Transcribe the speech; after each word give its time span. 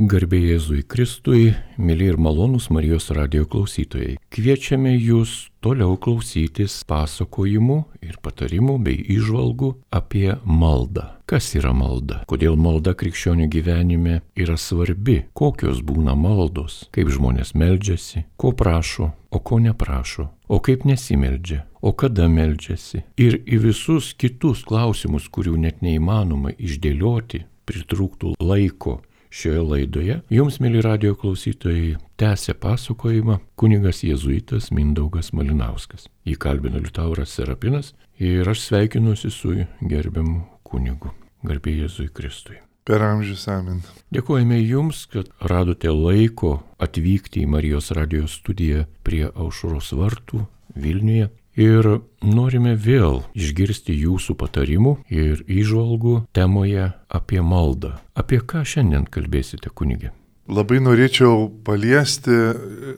Garbė 0.00 0.38
Jėzui 0.40 0.80
Kristui, 0.88 1.50
mėly 1.76 2.06
ir 2.08 2.16
malonus 2.16 2.70
Marijos 2.72 3.10
radio 3.12 3.44
klausytojai. 3.44 4.14
Kviečiame 4.32 4.94
jūs 4.94 5.50
toliau 5.60 5.98
klausytis 6.00 6.78
pasakojimų 6.88 7.76
ir 8.08 8.14
patarimų 8.24 8.78
bei 8.86 8.96
išvalgų 8.96 9.68
apie 9.92 10.38
maldą. 10.48 11.04
Kas 11.28 11.50
yra 11.52 11.74
malda? 11.76 12.22
Kodėl 12.32 12.56
malda 12.56 12.94
krikščionių 12.96 13.50
gyvenime 13.52 14.22
yra 14.40 14.56
svarbi? 14.56 15.18
Kokios 15.36 15.84
būna 15.84 16.16
maldos? 16.16 16.86
Kaip 16.96 17.12
žmonės 17.12 17.52
meldžiasi? 17.52 18.24
Ko 18.40 18.54
prašo? 18.56 19.10
O 19.28 19.42
ko 19.44 19.60
neprašo? 19.60 20.30
O 20.48 20.62
kaip 20.64 20.88
nesimeldžia? 20.88 21.66
O 21.84 21.92
kada 21.92 22.24
meldžiasi? 22.24 23.04
Ir 23.20 23.42
į 23.44 23.60
visus 23.68 24.14
kitus 24.16 24.64
klausimus, 24.64 25.28
kurių 25.28 25.60
net 25.60 25.84
neįmanoma 25.84 26.56
išdėlioti, 26.56 27.44
pritrūktų 27.68 28.38
laiko 28.40 29.02
Šioje 29.30 29.60
laidoje 29.62 30.16
jums, 30.34 30.56
mėly 30.58 30.80
radio 30.82 31.14
klausytojai, 31.14 31.92
tęsė 32.18 32.56
pasakojimą 32.58 33.36
kunigas 33.60 34.02
jėzuitas 34.02 34.72
Mindaugas 34.74 35.30
Malinauskas. 35.30 36.08
Jį 36.26 36.34
kalbino 36.42 36.82
Liutauras 36.82 37.36
Serapinas 37.38 37.92
ir 38.18 38.50
aš 38.50 38.64
sveikinuosi 38.64 39.30
su 39.30 39.54
gerbiamu 39.86 40.42
kunigu. 40.66 41.14
Garbė 41.46 41.76
Jėzui 41.76 42.08
Kristui. 42.10 42.58
Per 42.84 43.04
amžius 43.06 43.46
amin. 43.52 43.84
Dėkojame 44.10 44.58
Jums, 44.64 45.04
kad 45.06 45.30
radote 45.46 45.94
laiko 45.94 46.56
atvykti 46.82 47.44
į 47.44 47.52
Marijos 47.54 47.92
radijos 47.94 48.34
studiją 48.40 48.88
prie 49.06 49.28
aušros 49.30 49.92
vartų 49.94 50.42
Vilniuje 50.74 51.30
Ir 51.60 51.84
norime 52.24 52.72
vėl 52.72 53.18
išgirsti 53.36 53.92
jūsų 53.92 54.32
patarimų 54.40 54.94
ir 55.12 55.42
įžvalgų 55.44 56.14
temoje 56.32 56.86
apie 57.12 57.42
maldą. 57.44 57.98
Apie 58.16 58.38
ką 58.40 58.62
šiandien 58.64 59.04
kalbėsite, 59.04 59.68
kunigė? 59.68 60.14
Labai 60.48 60.80
norėčiau 60.80 61.50
paliesti 61.66 62.32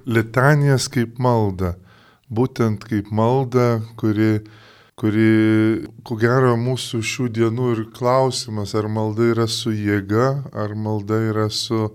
litanijas 0.06 0.86
kaip 0.92 1.18
maldą. 1.18 1.74
Būtent 2.30 2.86
kaip 2.86 3.10
malda, 3.10 3.82
kuri, 3.98 4.44
kuri, 4.94 5.32
ko 6.06 6.16
gero, 6.22 6.54
mūsų 6.54 7.02
šių 7.02 7.26
dienų 7.34 7.74
ir 7.74 7.82
klausimas, 7.98 8.76
ar 8.78 8.86
malda 8.86 9.26
yra 9.34 9.48
su 9.50 9.74
jėga, 9.74 10.46
ar 10.54 10.78
malda 10.78 11.18
yra 11.32 11.50
su 11.50 11.90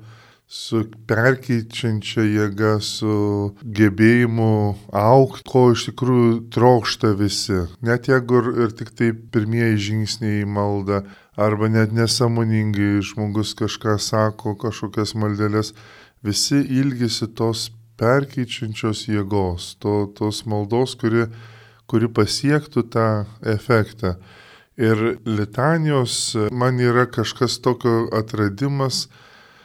su 0.48 0.86
perkeičiančia 1.08 2.24
jėga, 2.24 2.78
su 2.80 3.54
gebėjimu 3.62 4.52
aukti, 4.96 5.44
ko 5.52 5.64
iš 5.74 5.90
tikrųjų 5.90 6.34
trokšta 6.56 7.12
visi. 7.20 7.66
Net 7.84 8.08
jeigu 8.08 8.40
ir, 8.40 8.48
ir 8.64 8.76
tik 8.80 8.94
tai 8.96 9.12
pirmieji 9.12 9.82
žingsniai 9.90 10.46
į 10.46 10.48
maldą, 10.48 11.02
arba 11.36 11.68
net 11.70 11.92
nesamoningai 11.92 13.04
žmogus 13.04 13.52
kažką 13.60 13.98
sako, 14.00 14.56
kažkokias 14.56 15.14
maldelės, 15.20 15.74
visi 16.24 16.64
ilgisi 16.64 17.28
tos 17.28 17.68
perkeičiančios 18.00 19.04
jėgos, 19.12 19.76
to, 19.84 20.08
tos 20.16 20.46
maldos, 20.48 20.96
kuri, 20.96 21.28
kuri 21.92 22.08
pasiektų 22.08 22.88
tą 22.96 23.10
efektą. 23.44 24.16
Ir 24.78 25.18
litanijos 25.26 26.38
man 26.54 26.80
yra 26.80 27.08
kažkas 27.10 27.58
tokio 27.66 28.06
atradimas, 28.14 29.08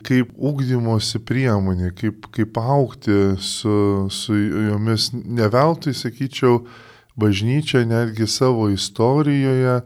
kaip 0.07 0.33
ūkdymosi 0.37 1.21
priemonė, 1.27 1.93
kaip, 1.99 2.29
kaip 2.35 2.59
aukti 2.59 3.37
su, 3.41 4.09
su 4.11 4.37
jomis. 4.37 5.11
Neveltui, 5.13 5.95
sakyčiau, 5.97 6.63
bažnyčia 7.19 7.85
netgi 7.89 8.29
savo 8.31 8.69
istorijoje 8.73 9.81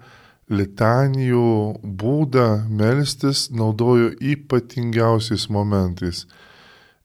litanijų 0.47 1.47
būdą 1.83 2.48
melstis 2.70 3.48
naudojo 3.50 4.12
ypatingiausiais 4.34 5.48
momentais. 5.50 6.27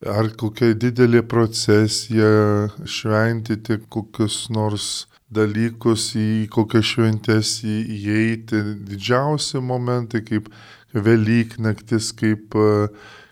Ar 0.01 0.29
kokia 0.37 0.73
didelė 0.73 1.21
procesija 1.29 2.69
šventyti 2.89 3.79
kokius 3.89 4.47
nors 4.53 5.07
dalykus, 5.31 6.11
į 6.17 6.47
kokias 6.51 6.89
šventės 6.91 7.53
įeiti, 7.63 8.61
didžiausi 8.87 9.61
momentai 9.63 10.23
kaip 10.27 10.49
Velyknaktis, 10.93 12.11
kaip, 12.17 12.55
e, 12.55 12.87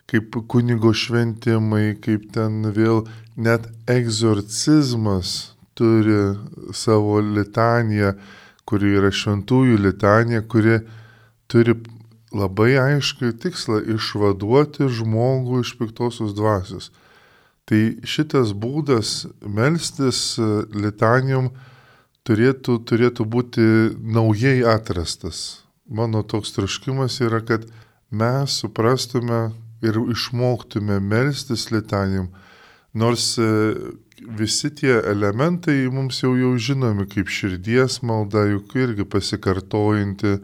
kaip 0.09 0.35
kunigo 0.47 0.93
šventimai, 0.95 1.97
kaip 2.01 2.29
ten 2.33 2.71
vėl 2.75 3.05
net 3.35 3.67
egzorcizmas 3.89 5.53
turi 5.75 6.35
savo 6.75 7.19
litaniją, 7.23 8.13
kuri 8.67 8.95
yra 8.99 9.11
šventųjų 9.11 9.79
litanija, 9.81 10.43
kuri 10.45 10.79
turi 11.49 11.75
labai 12.35 12.75
aiškiai 12.77 13.33
tikslą 13.41 13.81
išvaduoti 13.95 14.89
žmogų 14.99 15.63
iš 15.63 15.73
piktosios 15.79 16.35
dvasios. 16.37 16.91
Tai 17.69 17.79
šitas 18.05 18.53
būdas 18.57 19.27
melstis 19.45 20.37
e, 20.41 20.45
litanijom 20.73 21.51
turėtų, 22.25 22.79
turėtų 22.85 23.25
būti 23.25 23.65
naujai 24.01 24.61
atrastas 24.65 25.68
mano 25.89 26.23
toks 26.23 26.53
troškimas 26.55 27.19
yra, 27.25 27.41
kad 27.45 27.65
mes 28.09 28.59
suprastume 28.61 29.49
ir 29.81 29.97
išmoktume 30.11 30.99
melstis 30.99 31.69
litanijom, 31.71 32.29
nors 32.93 33.37
e, 33.37 33.49
visi 34.39 34.71
tie 34.75 34.99
elementai 35.11 35.87
mums 35.93 36.23
jau 36.23 36.33
jau 36.37 36.55
žinomi, 36.57 37.07
kaip 37.09 37.29
širdies 37.31 38.01
malda, 38.03 38.45
juk 38.49 38.75
irgi 38.75 39.05
pasikartojanti 39.07 40.39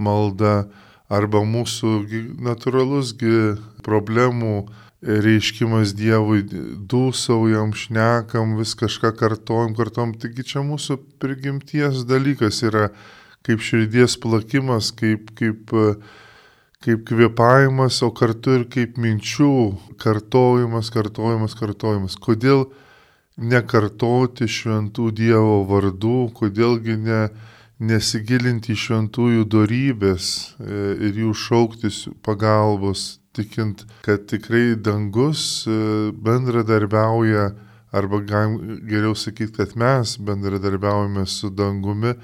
malda, 0.00 0.64
arba 1.10 1.42
mūsų 1.44 1.96
natūralus 2.46 3.12
problemų 3.84 4.54
reiškimas 5.00 5.94
Dievui, 5.96 6.44
dūsaujam, 6.90 7.72
šnekam, 7.72 8.58
vis 8.58 8.74
kažką 8.78 9.14
kartojam, 9.16 9.74
kartojam, 9.78 10.12
taigi 10.20 10.44
čia 10.52 10.62
mūsų 10.64 10.98
prigimties 11.22 12.04
dalykas 12.08 12.60
yra 12.68 12.90
kaip 13.46 13.62
širdies 13.64 14.16
plakimas, 14.20 14.90
kaip, 14.96 15.30
kaip, 15.38 15.72
kaip 16.84 17.04
kvepavimas, 17.08 18.02
o 18.06 18.10
kartu 18.16 18.58
ir 18.58 18.66
kaip 18.72 18.98
minčių 19.00 19.52
kartojimas, 20.00 20.92
kartojimas, 20.92 21.56
kartojimas. 21.58 22.18
Kodėl 22.20 22.66
nekartoti 23.40 24.48
šventų 24.50 25.10
Dievo 25.16 25.62
vardų, 25.68 26.18
kodėlgi 26.36 26.98
ne, 27.00 27.22
nesigilinti 27.80 28.74
į 28.74 28.82
šventųjų 28.84 29.46
darybės 29.48 30.28
e, 30.60 30.82
ir 31.08 31.24
jų 31.24 31.32
šauktis 31.46 32.04
pagalbos, 32.26 33.22
tikint, 33.36 33.86
kad 34.04 34.26
tikrai 34.28 34.74
dangus 34.76 35.64
e, 35.64 35.72
bendradarbiauja, 36.12 37.48
arba 37.92 38.20
geriau 38.22 39.16
sakyti, 39.18 39.56
kad 39.56 39.72
mes 39.80 40.14
bendradarbiaujame 40.22 41.24
su 41.26 41.50
dangumi 41.50 42.14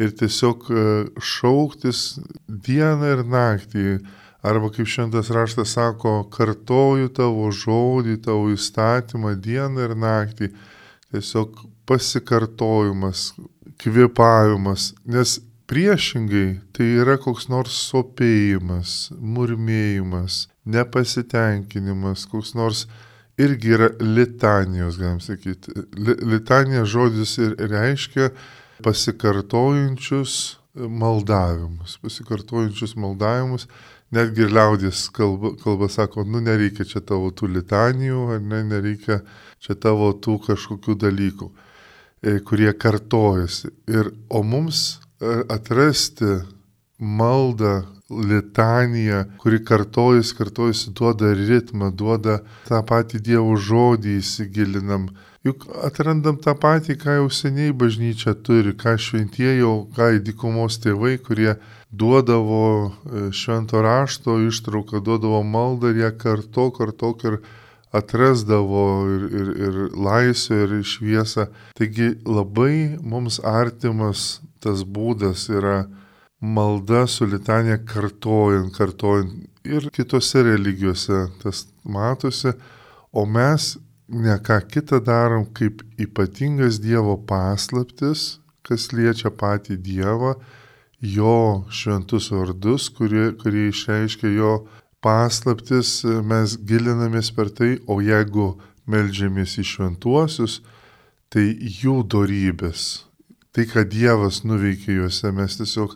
ir 0.00 0.14
tiesiog 0.16 0.66
e, 0.70 0.86
šauktis 1.20 2.18
dieną 2.48 3.14
ir 3.16 3.24
naktį. 3.28 3.86
Arba 4.40 4.70
kaip 4.72 4.88
šventas 4.88 5.28
raštas 5.36 5.74
sako, 5.76 6.22
kartoju 6.32 7.10
tavo 7.12 7.50
žodį, 7.52 8.16
tavo 8.24 8.48
įstatymą 8.54 9.34
dieną 9.36 9.84
ir 9.84 9.92
naktį. 10.00 10.48
Tiesiog 11.12 11.58
pasikartojimas, 11.90 13.32
kvepavimas, 13.82 14.94
nes 15.04 15.40
priešingai 15.70 16.60
tai 16.72 16.86
yra 17.02 17.18
koks 17.20 17.50
nors 17.50 17.74
sopėjimas, 17.90 19.10
murmėjimas, 19.20 20.46
nepasitenkinimas, 20.64 22.24
koks 22.30 22.54
nors 22.58 22.86
irgi 23.40 23.74
yra 23.76 23.90
litanijos, 24.00 24.98
galim 25.00 25.20
sakyti. 25.24 25.74
Litanija 26.32 26.86
žodis 26.88 27.36
ir 27.42 27.54
reiškia 27.70 28.30
pasikartojančius 28.82 30.34
maldavimus, 30.74 31.98
pasikartojančius 32.02 32.94
maldavimus, 32.96 33.66
netgi 34.14 34.46
ir 34.46 34.54
liaudės 34.54 35.06
kalba, 35.14 35.54
kalba 35.62 35.90
sako, 35.90 36.24
nu 36.26 36.42
nereikia 36.44 36.86
čia 36.88 37.02
tavo 37.04 37.30
tų 37.34 37.50
litanijų, 37.56 38.26
ar 38.36 38.42
ne, 38.42 38.62
nereikia 38.70 39.20
čia 39.62 39.76
tavo 39.78 40.12
tų 40.14 40.38
kažkokių 40.46 40.96
dalykų, 41.04 41.50
e, 42.22 42.38
kurie 42.46 42.72
kartojasi. 42.72 43.72
Ir, 43.90 44.12
o 44.28 44.42
mums 44.46 45.00
e, 45.20 45.40
atrasti 45.50 46.40
maldą, 46.98 47.80
litaniją, 48.10 49.24
kuri 49.38 49.60
kartojasi, 49.64 50.34
kartojasi, 50.34 50.90
duoda 50.90 51.30
ritmą, 51.34 51.92
duoda 51.94 52.40
tą 52.66 52.80
patį 52.86 53.20
Dievo 53.22 53.54
žodį 53.54 54.16
įsigilinam 54.18 55.06
Juk 55.40 55.62
atrandam 55.86 56.36
tą 56.36 56.52
patį, 56.52 56.98
ką 57.00 57.14
jau 57.16 57.28
seniai 57.32 57.72
bažnyčia 57.72 58.34
turi, 58.44 58.74
ką 58.76 58.98
šventieji, 59.00 59.64
ką 59.96 60.08
įdykumos 60.18 60.76
tėvai, 60.84 61.14
kurie 61.16 61.54
duodavo 61.88 62.66
e, 62.84 63.22
švento 63.32 63.80
rašto 63.80 64.36
ištrauką, 64.50 65.00
duodavo 65.00 65.40
maldą 65.40 65.94
ir 65.94 66.02
ją 66.02 66.12
karto, 66.20 66.68
karto 66.76 67.14
ir 67.24 67.38
atrasdavo 67.96 68.84
ir, 69.08 69.24
ir, 69.40 69.48
ir 69.64 69.80
laisvę, 69.96 70.60
ir 70.66 70.76
šviesą. 70.84 71.48
Taigi 71.78 72.12
labai 72.28 73.00
mums 73.00 73.40
artimas 73.40 74.42
tas 74.60 74.84
būdas 74.84 75.48
yra 75.48 75.86
malda 76.40 77.06
su 77.08 77.24
litanė 77.24 77.80
kartojant, 77.88 78.76
kartojant. 78.76 79.48
ir 79.64 79.88
kitose 79.92 80.42
religijose 80.42 81.28
tas 81.42 81.66
matosi, 81.84 82.52
o 83.12 83.24
mes 83.26 83.78
ne 84.10 84.36
ką 84.38 84.60
kitą 84.66 85.00
darom 85.00 85.46
kaip 85.54 85.82
ypatingas 85.98 86.80
Dievo 86.82 87.16
paslaptis, 87.16 88.40
kas 88.66 88.90
liečia 88.92 89.30
patį 89.30 89.78
Dievą, 89.78 90.34
jo 91.00 91.64
šventus 91.70 92.30
vardus, 92.34 92.90
kurie, 92.90 93.30
kurie 93.40 93.68
išreiškia 93.70 94.32
jo 94.34 94.52
paslaptis, 95.04 96.02
mes 96.04 96.58
gilinamės 96.68 97.30
per 97.36 97.50
tai, 97.54 97.78
o 97.86 98.00
jeigu 98.04 98.52
melžiamės 98.90 99.56
į 99.62 99.66
šventuosius, 99.72 100.60
tai 101.30 101.46
jų 101.54 102.02
darybės, 102.10 103.06
tai, 103.54 103.66
ką 103.70 103.86
Dievas 103.88 104.42
nuveikė 104.44 104.98
juose, 104.98 105.30
mes 105.32 105.56
tiesiog 105.60 105.94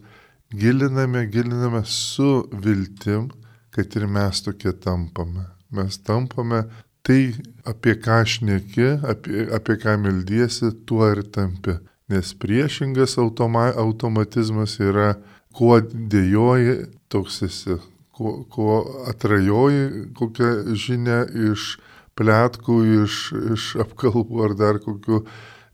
giliname, 0.55 1.27
giliname 1.27 1.83
su 1.85 2.47
viltim, 2.53 3.29
kad 3.75 3.97
ir 3.99 4.07
mes 4.07 4.41
tokie 4.47 4.73
tampame. 4.79 5.49
Mes 5.75 5.99
tampame 5.99 6.63
tai, 7.05 7.35
apie 7.69 7.95
ką 8.01 8.23
šneki, 8.29 8.89
apie, 9.05 9.47
apie 9.53 9.77
ką 9.81 9.99
meldiesi, 10.01 10.73
tuo 10.89 11.11
ir 11.13 11.25
tampi. 11.35 11.79
Nes 12.09 12.35
priešingas 12.37 13.17
automa, 13.21 13.71
automatizmas 13.81 14.79
yra, 14.81 15.15
kuo 15.57 15.79
dėjoji, 15.85 16.77
toks 17.13 17.43
esi, 17.47 17.79
kuo, 18.17 18.37
kuo 18.51 18.79
atrajoji 19.11 20.09
kokią 20.17 20.51
žinę 20.77 21.21
iš 21.53 21.75
plėtkų, 22.19 22.79
iš, 23.05 23.21
iš 23.57 23.69
apkalbų 23.85 24.45
ar 24.49 24.57
dar 24.59 24.81
kokių 24.85 25.23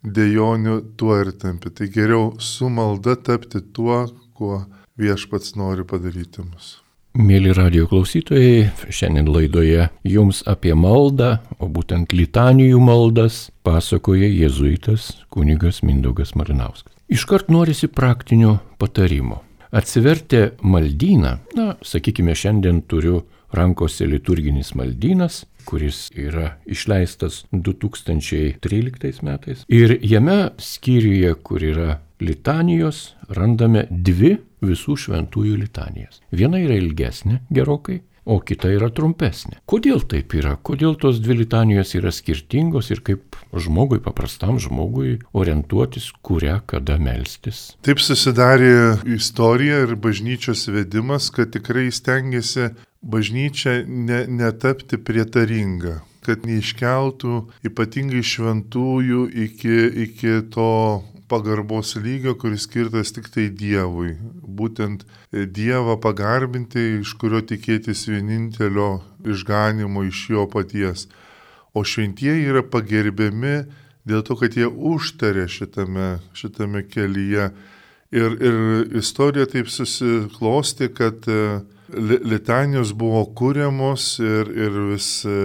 dėjonių, 0.02 0.76
tuo 1.00 1.18
ir 1.20 1.32
tampi. 1.36 1.72
Tai 1.72 1.90
geriau 1.92 2.30
su 2.40 2.70
malda 2.72 3.16
tapti 3.16 3.60
tuo, 3.60 4.06
kuo 4.34 4.64
viešpats 5.00 5.56
nori 5.60 5.84
padaryti 5.84 6.44
mus. 6.44 6.79
Mėly 7.10 7.50
radio 7.56 7.88
klausytojai, 7.90 8.68
šiandien 8.86 9.26
laidoje 9.34 9.88
jums 10.06 10.44
apie 10.46 10.76
maldą, 10.78 11.40
o 11.58 11.66
būtent 11.66 12.12
litanijų 12.14 12.78
maldas, 12.78 13.48
pasakoja 13.66 14.28
jėzuitas 14.30 15.08
kunigas 15.34 15.80
Mindaugas 15.82 16.36
Marinauskas. 16.38 16.94
Iškart 17.10 17.50
norisi 17.50 17.88
praktinio 17.90 18.60
patarimo. 18.78 19.40
Atsivertę 19.74 20.52
maldyną, 20.62 21.32
na, 21.58 21.66
sakykime, 21.82 22.36
šiandien 22.38 22.78
turiu 22.86 23.24
rankose 23.50 24.06
liturginis 24.06 24.76
maldynas, 24.78 25.42
kuris 25.66 26.12
yra 26.14 26.60
išleistas 26.62 27.42
2013 27.50 29.24
metais. 29.26 29.66
Ir 29.66 29.96
jame 29.98 30.52
skyriuje, 30.62 31.34
kur 31.42 31.66
yra 31.72 31.98
litanijos, 32.22 33.16
randame 33.34 33.88
dvi 33.90 34.36
visų 34.64 34.96
šventųjų 35.06 35.58
litanijas. 35.64 36.20
Viena 36.32 36.60
yra 36.62 36.78
ilgesnė 36.80 37.40
gerokai, 37.50 38.00
o 38.30 38.38
kita 38.44 38.70
yra 38.72 38.90
trumpesnė. 38.94 39.60
Kodėl 39.68 40.04
taip 40.08 40.34
yra? 40.38 40.56
Kodėl 40.62 40.96
tos 41.00 41.20
dvi 41.22 41.40
litanijos 41.42 41.94
yra 41.98 42.12
skirtingos 42.14 42.90
ir 42.92 43.02
kaip 43.06 43.38
žmogui, 43.50 44.00
paprastam 44.04 44.60
žmogui, 44.62 45.18
orientuotis, 45.36 46.10
kurią 46.26 46.60
kada 46.70 46.98
melstis? 47.02 47.72
Taip 47.86 48.02
susidarė 48.02 49.00
istorija 49.16 49.82
ir 49.86 49.96
bažnyčios 49.96 50.68
vedimas, 50.70 51.30
kad 51.34 51.52
tikrai 51.56 51.88
stengiasi 51.94 52.70
bažnyčia 53.00 53.80
ne, 53.88 54.24
netapti 54.28 55.00
prietaringa 55.00 56.00
kad 56.20 56.44
neiškeltų 56.44 57.36
ypatingai 57.64 58.20
šventųjų 58.20 59.22
iki, 59.46 59.76
iki 60.04 60.34
to 60.52 60.72
pagarbos 61.30 61.94
lygio, 61.96 62.34
kuris 62.38 62.66
skirtas 62.66 63.14
tik 63.14 63.30
tai 63.32 63.48
Dievui. 63.54 64.16
Būtent 64.42 65.06
Dievą 65.30 65.96
pagarbinti, 66.02 67.00
iš 67.00 67.14
kurio 67.20 67.42
tikėtis 67.46 68.08
vienintelio 68.10 69.00
išganimo 69.24 70.04
iš 70.08 70.24
jo 70.34 70.46
paties. 70.50 71.06
O 71.74 71.84
šventieji 71.86 72.48
yra 72.50 72.64
pagerbiami 72.66 73.60
dėl 74.08 74.24
to, 74.26 74.36
kad 74.40 74.56
jie 74.58 74.66
užtarė 74.66 75.46
šitame, 75.50 76.16
šitame 76.34 76.82
kelyje. 76.90 77.50
Ir, 78.10 78.32
ir 78.42 78.56
istorija 78.98 79.46
taip 79.46 79.68
susiklosti, 79.70 80.88
kad 80.90 81.28
e, 81.30 81.60
litanijos 82.26 82.90
buvo 82.98 83.22
kūriamos 83.38 84.16
ir, 84.18 84.50
ir 84.50 84.78
vis 84.88 85.12
e, 85.22 85.36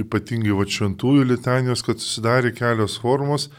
ypatingai 0.00 0.56
va 0.56 0.64
šventųjų 0.64 1.26
litanijos, 1.28 1.84
kad 1.84 2.00
susidarė 2.00 2.54
kelios 2.56 2.96
formos 3.02 3.50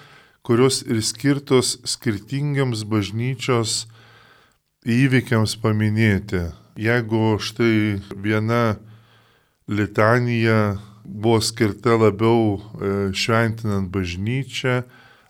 kurios 0.43 0.81
ir 0.87 1.01
skirtos 1.03 1.77
skirtingiams 1.87 2.85
bažnyčios 2.87 3.85
įvykiams 4.87 5.57
paminėti. 5.61 6.47
Jeigu 6.79 7.35
štai 7.43 7.99
viena 8.15 8.79
litanija 9.67 10.79
buvo 11.03 11.41
skirta 11.43 11.97
labiau 11.99 12.55
e, 12.55 13.11
šventinant 13.13 13.89
bažnyčią, 13.91 14.83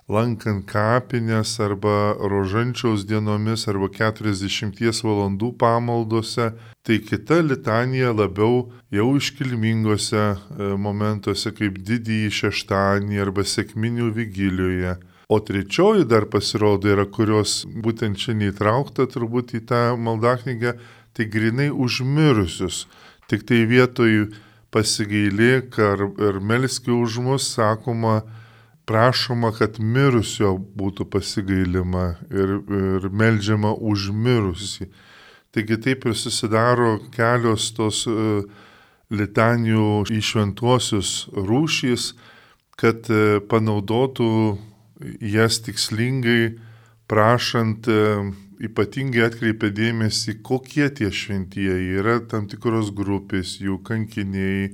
lankant 0.09 0.65
kapinės 0.69 1.53
arba 1.61 2.15
rožančiaus 2.17 3.05
dienomis 3.09 3.67
arba 3.69 3.89
40 3.93 5.03
valandų 5.05 5.51
pamaldose, 5.61 6.49
tai 6.81 6.97
kita 7.05 7.39
litanija 7.45 8.11
labiau 8.15 8.71
jau 8.89 9.07
iškilmingose 9.19 10.23
e, 10.25 10.71
momentuose 10.85 11.53
kaip 11.53 11.77
didįjį 11.85 12.33
šeštadienį 12.39 13.21
arba 13.21 13.45
sėkminių 13.45 14.09
vigilijoje. 14.17 14.97
O 15.29 15.37
trečioji 15.45 16.07
dar 16.09 16.25
pasirodo 16.25 16.89
yra, 16.89 17.05
kurios 17.05 17.61
būtent 17.69 18.17
čia 18.17 18.33
neįtraukta 18.33 19.05
turbūt 19.13 19.53
į 19.59 19.61
tą 19.69 19.83
maldaknygę, 19.93 20.73
tai 21.13 21.29
grinai 21.29 21.69
užmirusius. 21.69 22.87
Tik 23.29 23.45
tai 23.45 23.61
vietoj 23.69 24.31
pasigailėk 24.73 25.77
ar, 25.85 26.01
ar 26.17 26.41
melski 26.41 26.89
už 26.89 27.19
mus, 27.21 27.45
sakoma, 27.53 28.23
prašoma, 28.89 29.51
kad 29.53 29.77
mirusio 29.79 30.55
būtų 30.57 31.05
pasigailima 31.13 32.15
ir, 32.33 32.55
ir 32.79 33.07
melžiama 33.13 33.75
už 33.75 34.09
mirusį. 34.15 34.89
Taigi 35.53 35.77
taip 35.81 36.05
ir 36.09 36.17
susidaro 36.17 36.97
kelios 37.13 37.69
tos 37.77 38.03
uh, 38.09 38.41
litanijų 39.13 40.05
į 40.13 40.19
šventuosius 40.25 41.13
rūšys, 41.33 42.11
kad 42.81 43.09
uh, 43.13 43.39
panaudotų 43.49 44.33
jas 45.21 45.61
tikslingai, 45.65 46.59
prašant, 47.09 47.89
uh, 47.89 48.29
ypatingai 48.59 49.25
atkreipia 49.29 49.71
dėmesį, 49.73 50.39
kokie 50.45 50.89
tie 50.97 51.09
šventieji 51.13 51.97
yra 52.01 52.19
tam 52.29 52.49
tikros 52.51 52.91
grupės, 52.95 53.57
jų 53.63 53.79
kankiniai, 53.87 54.73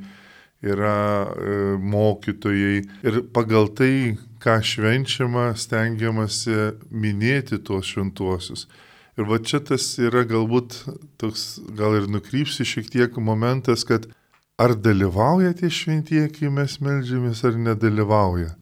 yra 0.63 1.27
e, 1.27 1.77
mokytojai 1.81 2.77
ir 3.03 3.21
pagal 3.35 3.69
tai, 3.75 4.17
ką 4.43 4.59
švenčiama, 4.61 5.53
stengiamasi 5.57 6.75
minėti 6.91 7.59
tuos 7.65 7.89
šventuosius. 7.91 8.67
Ir 9.15 9.29
va 9.29 9.39
čia 9.39 9.61
tas 9.63 9.93
yra 10.01 10.25
galbūt 10.27 10.81
toks, 11.21 11.61
gal 11.77 11.95
ir 11.97 12.09
nukrypsi 12.11 12.67
šiek 12.67 12.91
tiek 12.91 13.17
momentas, 13.17 13.85
kad 13.87 14.09
ar 14.59 14.75
dalyvauja 14.75 15.55
tie 15.55 15.71
šventieji, 15.71 16.31
kai 16.35 16.51
mes 16.51 16.77
melžiamės, 16.83 17.43
ar 17.47 17.55
nedalyvauja. 17.59 18.53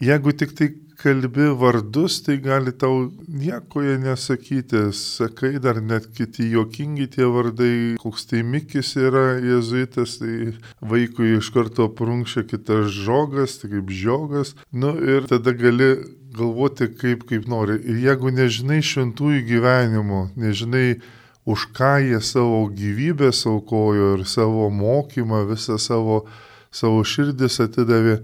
Jeigu 0.00 0.32
tik 0.32 0.54
tai 0.56 0.70
kalbi 1.00 1.48
vardus, 1.56 2.20
tai 2.24 2.36
gali 2.44 2.72
tau 2.76 3.08
nieko 3.28 3.82
jie 3.82 3.96
nesakyti. 3.98 4.82
Sakai 4.92 5.58
dar 5.62 5.80
net 5.80 6.10
kiti 6.16 6.50
juokingi 6.52 7.08
tie 7.14 7.24
vardai, 7.24 7.96
koks 8.00 8.28
tai 8.30 8.42
mikis 8.44 8.94
yra 9.00 9.40
jezuitas, 9.40 10.18
tai 10.20 10.52
vaikui 10.92 11.36
iš 11.38 11.50
karto 11.54 11.88
prunkščia 11.88 12.44
kitas 12.50 12.92
žogas, 12.92 13.58
tai 13.60 13.72
kaip 13.74 13.92
žiogas. 14.02 14.54
Nu 14.72 14.92
ir 15.00 15.28
tada 15.30 15.56
gali 15.56 15.94
galvoti 16.36 16.90
kaip, 16.94 17.24
kaip 17.28 17.48
nori. 17.48 17.78
Ir 17.80 18.02
jeigu 18.04 18.32
nežinai 18.34 18.82
šventųjų 18.84 19.46
gyvenimo, 19.48 20.28
nežinai, 20.38 21.00
už 21.48 21.70
ką 21.74 21.96
jie 22.04 22.20
savo 22.22 22.66
gyvybę 22.68 23.32
saukojo 23.32 24.18
ir 24.18 24.26
savo 24.28 24.68
mokymą, 24.70 25.46
visą 25.48 25.78
savo, 25.80 26.26
savo 26.70 27.00
širdis 27.02 27.58
atidavė, 27.64 28.20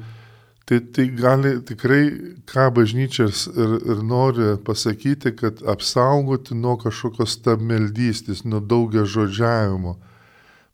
Tai, 0.66 0.80
tai 0.80 1.06
gali 1.14 1.52
tikrai, 1.62 2.04
ką 2.50 2.64
bažnyčias 2.74 3.44
ir, 3.54 3.76
ir 3.86 4.00
nori 4.02 4.56
pasakyti, 4.66 5.30
kad 5.38 5.60
apsaugoti 5.62 6.56
nuo 6.58 6.74
kažkokios 6.82 7.36
stabmeldystės, 7.38 8.42
nuo 8.42 8.58
daugia 8.58 9.04
žodžiavimo. 9.06 9.94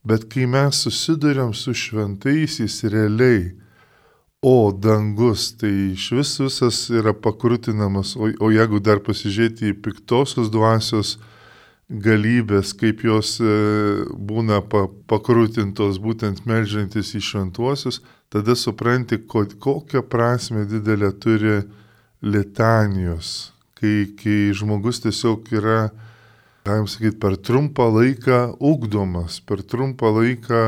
Bet 0.09 0.25
kai 0.33 0.47
mes 0.49 0.81
susidurėm 0.87 1.53
su 1.53 1.75
šventaisiais 1.77 2.79
realiai, 2.89 3.51
o 4.43 4.73
dangus, 4.73 5.53
tai 5.61 5.93
iš 5.93 6.09
vis 6.17 6.33
visas 6.41 6.79
yra 6.91 7.13
pakrutinamas, 7.13 8.17
o, 8.17 8.33
o 8.41 8.49
jeigu 8.51 8.81
dar 8.81 9.05
pasižiūrėti 9.05 9.71
į 9.71 9.77
piktosios 9.85 10.49
dvasios 10.51 11.19
galybės, 11.93 12.73
kaip 12.81 13.05
jos 13.05 13.37
e, 13.45 13.53
būna 14.17 14.65
pa, 14.73 14.87
pakrutintos 15.13 16.01
būtent 16.03 16.43
melžiantis 16.49 17.13
į 17.15 17.23
šventuosius, 17.29 18.01
tada 18.33 18.57
supranti, 18.57 19.19
kokią 19.27 20.03
prasme 20.09 20.65
didelę 20.67 21.13
turi 21.13 21.59
litanijos, 22.23 23.53
kai, 23.77 24.07
kai 24.17 24.39
žmogus 24.57 25.03
tiesiog 25.05 25.51
yra 25.53 25.91
galim 26.65 26.87
sakyti, 26.87 27.19
per 27.19 27.37
trumpą 27.37 27.89
laiką 27.93 28.39
ugdomas, 28.63 29.41
per 29.45 29.63
trumpą 29.67 30.15
laiką 30.17 30.63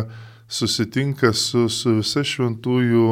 susitinka 0.50 1.32
su, 1.32 1.68
su 1.70 2.00
visa 2.00 2.24
šventųjų 2.26 3.06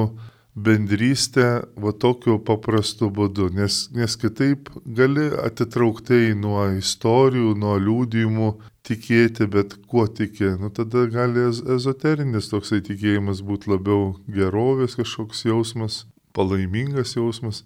bendrystė 0.53 1.47
va 1.81 1.95
tokiu 1.97 2.37
paprastu 2.45 3.09
būdu, 3.15 3.49
nes, 3.57 3.87
nes 3.97 4.19
kitaip 4.21 4.69
gali 4.85 5.31
atitrauktai 5.47 6.35
nuo 6.37 6.67
istorijų, 6.77 7.55
nuo 7.57 7.79
liūdimų 7.81 8.51
tikėti, 8.87 9.47
bet 9.51 9.77
kuo 9.91 10.07
tiki, 10.11 10.57
nu 10.59 10.71
tada 10.75 11.07
gali 11.11 11.47
ezoterinis 11.51 12.51
toksai 12.51 12.81
tikėjimas 12.85 13.43
būti 13.47 13.71
labiau 13.71 14.17
gerovės 14.27 14.97
kažkoks 14.99 15.45
jausmas, 15.47 16.03
palaimingas 16.35 17.15
jausmas, 17.17 17.63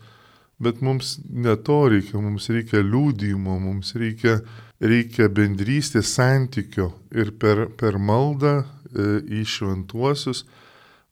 bet 0.60 0.82
mums 0.84 1.16
ne 1.28 1.56
to 1.56 1.78
reikia, 1.92 2.20
mums 2.20 2.50
reikia 2.52 2.82
liūdimo, 2.84 3.56
mums 3.60 3.94
reikia, 3.96 4.40
reikia 4.80 5.30
bendrystės 5.32 6.12
santykio. 6.16 6.90
Ir 7.16 7.32
per, 7.40 7.66
per 7.80 7.98
maldą 8.00 8.58
e, 8.60 9.18
į 9.40 9.44
šventuosius, 9.56 10.44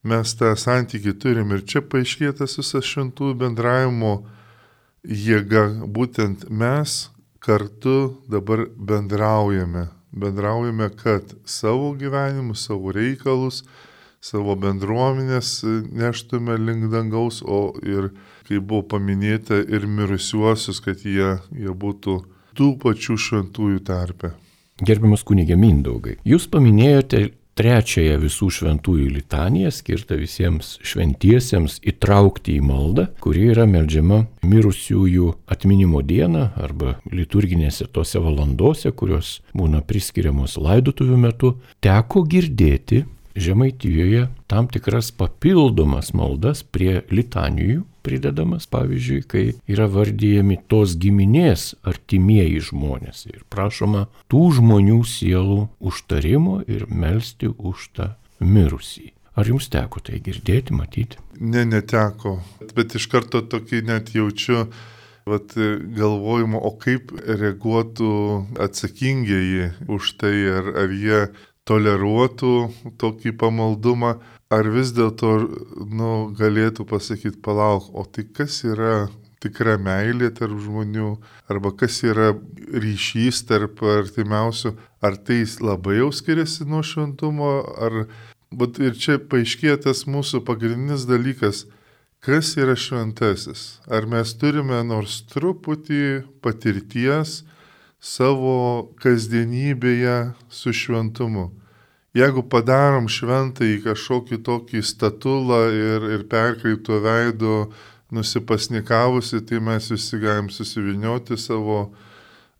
mes 0.04 0.36
tą 0.36 0.52
santykį 0.56 1.16
turim. 1.20 1.52
Ir 1.56 1.64
čia 1.68 1.84
paaiškėtas 1.84 2.58
visas 2.60 2.88
šventųjų 2.88 3.36
bendravimo 3.40 4.14
jėga, 5.04 5.68
būtent 5.92 6.48
mes 6.48 7.04
kartu 7.44 8.16
dabar 8.28 8.66
bendraujame. 8.76 9.88
Bendraujame, 10.12 10.88
kad 11.02 11.34
savo 11.44 11.92
gyvenimus, 11.98 12.64
savo 12.68 12.92
reikalus, 12.94 13.64
savo 14.24 14.54
bendruomenės 14.56 15.58
neštume 15.92 16.56
link 16.62 16.88
dangaus, 16.92 17.42
o 17.42 17.74
ir, 17.82 18.12
kaip 18.48 18.64
buvo 18.70 18.84
paminėta, 18.94 19.58
ir 19.60 19.88
mirusiuosius, 19.90 20.80
kad 20.84 21.02
jie, 21.04 21.34
jie 21.52 21.74
būtų 21.74 22.20
tų 22.56 22.70
pačių 22.80 23.18
šventųjų 23.26 23.82
tarpe. 23.84 24.32
Gerbiamas 24.82 25.22
kunigė 25.26 25.58
Mindaugai, 25.58 26.16
jūs 26.26 26.46
paminėjote 26.50 27.26
trečiąją 27.58 28.18
visų 28.22 28.50
šventųjų 28.58 29.08
litaniją 29.14 29.70
skirtą 29.74 30.18
visiems 30.20 30.74
šventiesiems 30.84 31.78
įtraukti 31.86 32.58
į 32.58 32.64
maldą, 32.66 33.06
kuri 33.22 33.48
yra 33.54 33.66
melžiama 33.70 34.24
mirusiųjų 34.42 35.30
atminimo 35.54 36.02
dieną 36.02 36.48
arba 36.60 36.98
liturginėse 37.12 37.88
tose 37.94 38.22
valandose, 38.22 38.92
kurios 38.92 39.38
būna 39.54 39.82
priskiriamos 39.86 40.58
laidotuvių 40.58 41.20
metu, 41.28 41.56
teko 41.84 42.26
girdėti 42.26 43.04
Žemaitijoje 43.34 44.28
tam 44.46 44.68
tikras 44.70 45.08
papildomas 45.10 46.12
maldas 46.14 46.62
prie 46.62 47.00
litanijų 47.10 47.80
pridedamas, 48.04 48.68
pavyzdžiui, 48.70 49.22
kai 49.28 49.44
yra 49.70 49.88
vardyjami 49.90 50.60
tos 50.70 50.96
giminės 51.00 51.72
artimieji 51.86 52.60
žmonės 52.68 53.24
ir 53.32 53.42
prašoma 53.52 54.06
tų 54.32 54.44
žmonių 54.60 55.00
sielų 55.08 55.60
užtarimo 55.80 56.60
ir 56.68 56.86
melstį 56.90 57.54
už 57.56 57.90
tą 57.96 58.10
mirusį. 58.44 59.14
Ar 59.34 59.48
jums 59.50 59.66
teko 59.66 59.98
tai 60.04 60.20
girdėti, 60.22 60.74
matyti? 60.76 61.18
Ne, 61.40 61.64
neteko, 61.66 62.36
bet 62.76 62.94
iš 62.94 63.08
karto 63.10 63.40
tokį 63.42 63.80
net 63.88 64.12
jaučiu 64.14 64.68
vat, 65.26 65.56
galvojimo, 65.96 66.60
o 66.60 66.70
kaip 66.78 67.10
reaguotų 67.16 68.12
atsakingieji 68.62 69.72
už 69.90 70.12
tai, 70.20 70.36
ar, 70.60 70.70
ar 70.84 70.94
jie 70.94 71.24
toleruotų 71.66 72.54
tokį 73.00 73.34
pamaldumą, 73.40 74.18
ar 74.52 74.68
vis 74.72 74.92
dėlto 74.96 75.32
nu, 75.88 76.10
galėtų 76.36 76.86
pasakyti, 76.88 77.40
palauk, 77.44 77.90
o 77.94 78.04
tai 78.04 78.26
kas 78.26 78.62
yra 78.66 79.08
tikra 79.44 79.76
meilė 79.80 80.30
tarp 80.32 80.56
žmonių, 80.64 81.14
arba 81.52 81.72
kas 81.76 82.00
yra 82.06 82.32
ryšys 82.84 83.44
tarp 83.48 83.82
artimiausių, 83.84 84.74
ar 85.04 85.18
tai 85.20 85.42
labai 85.60 86.00
jau 86.00 86.10
skiriasi 86.12 86.68
nuo 86.68 86.84
šventumo, 86.84 87.56
ar... 87.78 88.04
Bet 88.54 88.76
ir 88.78 88.94
čia 88.94 89.16
paaiškėja 89.18 89.80
tas 89.82 90.04
mūsų 90.06 90.44
pagrindinis 90.46 91.08
dalykas, 91.10 91.64
kas 92.22 92.52
yra 92.54 92.76
šventasis. 92.78 93.80
Ar 93.90 94.06
mes 94.06 94.30
turime 94.38 94.78
nors 94.86 95.24
truputį 95.32 96.22
patirties, 96.44 97.40
savo 97.98 98.92
kasdienybėje 99.02 100.16
su 100.52 100.70
šventumu. 100.76 101.48
Jeigu 102.14 102.44
padarom 102.46 103.08
šventą 103.10 103.66
į 103.66 103.80
kažkokį 103.88 104.38
tokį 104.46 104.82
statulą 104.86 105.60
ir, 105.74 106.08
ir 106.14 106.24
perkreipto 106.30 107.00
veido 107.02 107.56
nusipasnikavusi, 108.14 109.42
tai 109.48 109.58
mes 109.58 109.90
visi 109.90 110.20
galim 110.22 110.50
susivinioti 110.52 111.38
savo 111.40 111.88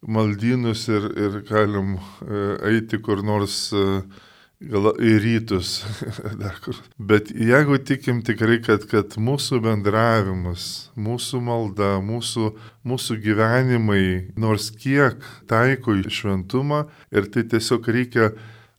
maldynus 0.03 0.89
ir, 0.91 1.07
ir 1.15 1.41
galim 1.49 1.95
e, 1.97 2.41
eiti 2.75 2.99
kur 3.01 3.23
nors 3.25 3.69
uh, 3.73 4.03
gal 4.71 4.91
į 5.03 5.13
rytus. 5.23 5.83
Bet 7.11 7.31
jeigu 7.35 7.79
tikim 7.87 8.23
tikrai, 8.27 8.61
kad, 8.65 8.87
kad 8.91 9.17
mūsų 9.21 9.61
bendravimas, 9.65 10.91
mūsų 10.97 11.41
malda, 11.45 11.97
mūsų, 12.05 12.53
mūsų 12.87 13.19
gyvenimai 13.25 14.05
nors 14.41 14.71
kiek 14.71 15.23
taiko 15.51 15.97
į 15.99 16.11
šventumą 16.13 16.85
ir 17.15 17.31
tai 17.33 17.47
tiesiog 17.51 17.89
reikia 17.97 18.33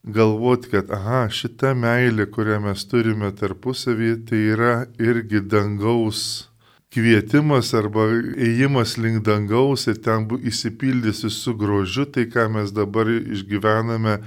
galvoti, 0.05 0.69
kad, 0.69 0.91
aha, 0.93 1.25
šita 1.33 1.73
meilė, 1.77 2.27
kurią 2.29 2.59
mes 2.67 2.85
turime 2.89 3.31
tarpusavį, 3.35 4.11
tai 4.29 4.41
yra 4.53 4.73
irgi 5.01 5.41
dangaus 5.41 6.49
kvietimas 6.95 7.73
arba 7.75 8.05
ėjimas 8.39 8.95
link 9.01 9.25
dangaus 9.27 9.87
ir 9.91 9.97
ten 10.05 10.27
įsipildysi 10.39 11.31
su 11.33 11.55
grožiu 11.57 12.05
tai, 12.05 12.27
ką 12.31 12.47
mes 12.53 12.71
dabar 12.75 13.09
išgyvename 13.09 14.19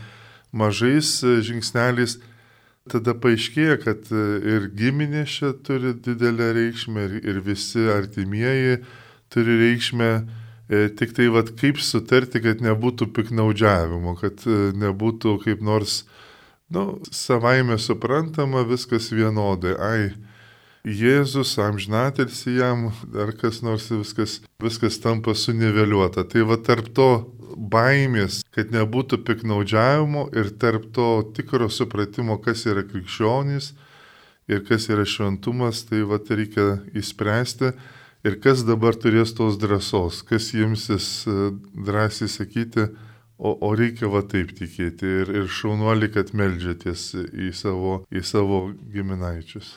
mažais 0.53 1.15
e, 1.23 1.39
žingsneliais, 1.45 2.19
tada 2.91 3.15
paaiškėja, 3.15 3.79
kad 3.85 4.11
e, 4.13 4.25
ir 4.57 4.69
giminė 4.77 5.25
čia 5.29 5.55
turi 5.65 5.95
didelę 5.95 6.51
reikšmę, 6.59 7.07
ir, 7.07 7.17
ir 7.23 7.41
visi 7.47 7.87
artimieji 7.93 8.83
turi 9.33 9.57
reikšmę, 9.63 10.13
tik 10.69 11.15
tai 11.17 11.29
vad 11.33 11.55
kaip 11.57 11.81
sutarti, 11.81 12.43
kad 12.45 12.63
nebūtų 12.65 13.09
piknaudžiavimo, 13.17 14.15
kad 14.21 14.45
nebūtų 14.77 15.39
kaip 15.45 15.63
nors, 15.65 16.03
nu, 16.69 16.99
savaime 17.09 17.79
suprantama 17.81 18.67
viskas 18.69 19.09
vienodai. 19.15 19.75
Ai, 19.81 20.03
Jėzus, 20.89 21.57
amžinatelsi 21.61 22.55
jam, 22.57 22.89
ar 23.19 23.33
kas 23.37 23.61
nors 23.67 23.89
viskas, 23.91 24.39
viskas 24.63 24.97
tampa 25.03 25.35
suniveliuota. 25.37 26.25
Tai 26.25 26.47
va 26.49 26.57
tarp 26.65 26.93
to 26.97 27.09
baimės, 27.59 28.43
kad 28.55 28.71
nebūtų 28.73 29.21
piknaudžiavimo 29.27 30.29
ir 30.39 30.53
tarp 30.61 30.89
to 30.95 31.09
tikro 31.37 31.69
supratimo, 31.73 32.39
kas 32.45 32.65
yra 32.71 32.85
krikščionys 32.87 33.73
ir 34.49 34.63
kas 34.69 34.89
yra 34.89 35.05
šventumas, 35.05 35.83
tai 35.89 36.05
va 36.09 36.21
reikia 36.23 36.79
įspręsti. 36.97 37.73
Ir 38.27 38.39
kas 38.43 38.65
dabar 38.67 38.97
turės 38.99 39.35
tos 39.39 39.59
drąsos, 39.63 40.25
kas 40.27 40.51
jimsis 40.55 41.27
e, 41.31 41.51
drąsiai 41.87 42.29
sakyti, 42.29 42.89
o, 43.39 43.53
o 43.55 43.75
reikia 43.79 44.11
va 44.11 44.25
taip 44.27 44.51
tikėti. 44.59 45.13
Ir, 45.23 45.35
ir 45.43 45.53
šaunuolį, 45.59 46.11
kad 46.17 46.33
melžiatės 46.35 47.13
į 47.31 47.53
savo, 47.55 48.01
į 48.11 48.25
savo 48.27 48.65
giminaičius. 48.95 49.77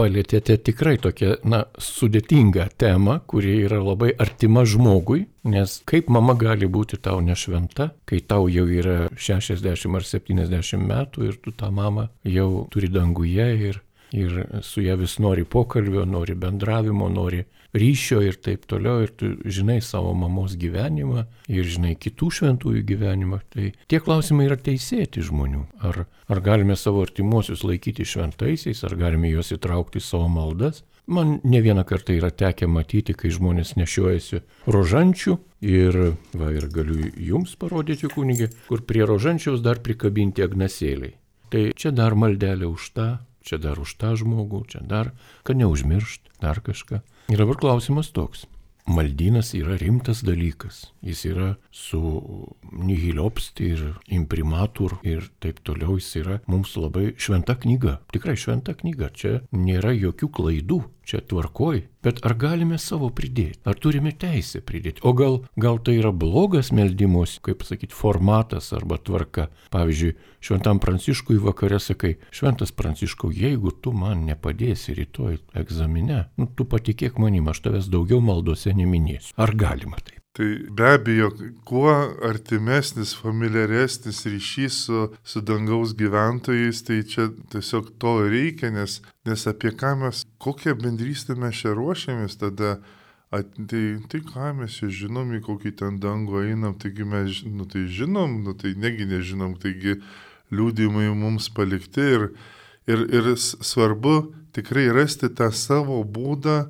Palėtėte 0.00 0.54
tikrai 0.64 0.94
tokią, 1.02 1.34
na, 1.50 1.64
sudėtingą 1.76 2.70
temą, 2.80 3.18
kuri 3.28 3.58
yra 3.66 3.82
labai 3.84 4.14
artima 4.22 4.62
žmogui, 4.64 5.26
nes 5.44 5.74
kaip 5.84 6.08
mama 6.08 6.32
gali 6.40 6.68
būti 6.70 6.96
tau 7.04 7.20
nešventa, 7.20 7.90
kai 8.08 8.22
tau 8.24 8.48
jau 8.48 8.64
yra 8.64 9.10
60 9.12 9.98
ar 9.98 10.06
70 10.06 10.86
metų 10.86 11.26
ir 11.28 11.36
tu 11.44 11.52
tą 11.52 11.68
mamą 11.74 12.06
jau 12.24 12.64
turi 12.72 12.88
danguje 12.88 13.48
ir, 13.68 13.82
ir 14.12 14.46
su 14.62 14.82
ją 14.82 14.96
vis 15.00 15.18
nori 15.22 15.44
pokalbio, 15.44 16.04
nori 16.04 16.34
bendravimo, 16.34 17.08
nori 17.08 17.44
ryšio 17.74 18.20
ir 18.26 18.38
taip 18.42 18.66
toliau, 18.70 19.04
ir 19.04 19.12
tu 19.14 19.30
žinai 19.44 19.78
savo 19.84 20.12
mamos 20.18 20.56
gyvenimą 20.58 21.24
ir 21.50 21.66
žinai 21.70 21.94
kitų 22.00 22.30
šventųjų 22.38 22.82
gyvenimą, 22.86 23.40
tai 23.52 23.72
tie 23.90 24.00
klausimai 24.02 24.48
yra 24.48 24.58
teisėti 24.58 25.22
žmonių. 25.26 25.64
Ar, 25.86 26.04
ar 26.26 26.42
galime 26.44 26.76
savo 26.76 27.04
artimuosius 27.06 27.62
laikyti 27.66 28.06
šventaisiais, 28.06 28.82
ar 28.86 28.96
galime 28.98 29.30
juos 29.30 29.52
įtraukti 29.54 30.02
į 30.02 30.06
savo 30.06 30.30
maldas. 30.32 30.82
Man 31.10 31.38
ne 31.42 31.58
vieną 31.62 31.82
kartą 31.88 32.14
yra 32.14 32.30
tekę 32.30 32.68
matyti, 32.70 33.16
kai 33.18 33.32
žmonės 33.34 33.74
nešiojasi 33.78 34.42
rožančių 34.70 35.38
ir, 35.66 35.96
va 36.38 36.52
ir 36.54 36.68
galiu 36.70 37.08
jums 37.18 37.56
parodyti 37.58 38.10
kunigį, 38.12 38.50
kur 38.68 38.84
prie 38.86 39.02
rožančiaus 39.08 39.62
dar 39.64 39.82
prikabinti 39.82 40.44
agnasėliai. 40.46 41.16
Tai 41.50 41.64
čia 41.74 41.90
dar 41.90 42.14
maldelė 42.14 42.68
už 42.70 42.84
tą, 42.94 43.08
čia 43.44 43.60
dar 43.62 43.80
už 43.80 43.96
tą 44.00 44.14
žmogų, 44.20 44.64
čia 44.70 44.84
dar, 44.84 45.12
kad 45.46 45.60
neužmiršt, 45.60 46.32
dar 46.42 46.62
kažką. 46.64 47.02
Ir 47.30 47.42
dabar 47.42 47.60
klausimas 47.60 48.10
toks. 48.14 48.46
Maldynas 48.90 49.52
yra 49.54 49.76
rimtas 49.78 50.24
dalykas. 50.26 50.88
Jis 51.04 51.20
yra 51.28 51.50
su 51.70 52.00
nihiliopsti 52.72 53.68
ir 53.74 53.82
imprimatur 54.10 54.96
ir 55.06 55.28
taip 55.38 55.60
toliau. 55.62 55.98
Jis 56.00 56.16
yra 56.22 56.38
mums 56.50 56.74
labai 56.80 57.12
šventa 57.20 57.54
knyga. 57.60 58.00
Tikrai 58.10 58.34
šventa 58.40 58.74
knyga. 58.80 59.12
Čia 59.14 59.36
nėra 59.54 59.92
jokių 59.94 60.30
klaidų. 60.34 60.80
Čia 61.10 61.20
tvarkoj, 61.26 61.82
bet 62.04 62.20
ar 62.26 62.34
galime 62.38 62.78
savo 62.78 63.10
pridėti, 63.14 63.60
ar 63.68 63.78
turime 63.82 64.12
teisę 64.14 64.62
pridėti, 64.66 65.02
o 65.02 65.12
gal, 65.16 65.40
gal 65.60 65.80
tai 65.82 65.96
yra 65.98 66.12
blogas 66.14 66.70
meldimus, 66.76 67.38
kaip 67.44 67.64
sakyti, 67.66 67.96
formatas 67.96 68.70
arba 68.76 69.00
tvarka. 69.02 69.48
Pavyzdžiui, 69.74 70.14
šventam 70.44 70.80
pranciškui 70.82 71.40
vakare 71.42 71.80
sakai, 71.82 72.14
šventas 72.34 72.74
pranciškau, 72.76 73.32
jeigu 73.34 73.74
tu 73.82 73.92
man 73.96 74.24
nepadėsi 74.28 74.96
rytoj 75.00 75.40
egzamine, 75.58 76.24
nu, 76.38 76.48
tu 76.54 76.68
patikėk 76.68 77.18
manim, 77.22 77.50
aš 77.50 77.66
tavęs 77.66 77.90
daugiau 77.92 78.22
maldose 78.24 78.74
neminėsiu. 78.76 79.34
Ar 79.40 79.54
galima 79.58 79.98
tai? 79.98 80.19
Tai 80.40 80.56
be 80.72 80.86
abejo, 80.88 81.28
kuo 81.68 81.90
artimesnis, 82.24 83.10
familiaresnis 83.12 84.22
ryšys 84.24 84.78
su, 84.86 85.00
su 85.22 85.42
dangaus 85.44 85.92
gyventojais, 85.92 86.80
tai 86.86 87.02
čia 87.04 87.26
tiesiog 87.52 87.90
to 88.00 88.14
reikia, 88.24 88.70
nes, 88.72 88.94
nes 89.28 89.44
apie 89.52 89.74
ką 89.76 89.90
mes, 90.00 90.22
kokią 90.40 90.78
bendrystę 90.80 91.36
mes 91.36 91.60
čia 91.60 91.74
ruošiamės 91.76 92.40
tada. 92.40 92.78
At, 93.28 93.52
tai, 93.68 93.84
tai 94.08 94.22
ką 94.30 94.54
mes 94.62 94.80
čia 94.80 94.88
žinom, 95.02 95.36
į 95.36 95.42
kokį 95.44 95.74
ten 95.82 96.00
dangų 96.00 96.40
einam, 96.46 96.72
taigi 96.80 97.04
mes, 97.04 97.44
nu 97.44 97.68
tai 97.68 97.84
žinom, 97.84 98.40
nu 98.46 98.56
tai 98.56 98.72
negi 98.80 99.04
nežinom, 99.12 99.58
taigi 99.60 99.98
liūdimai 100.56 101.12
mums 101.20 101.52
palikti 101.52 102.08
ir, 102.16 102.28
ir, 102.88 103.04
ir 103.12 103.34
svarbu 103.36 104.16
tikrai 104.56 104.88
rasti 104.96 105.28
tą 105.28 105.52
savo 105.52 106.00
būdą, 106.00 106.62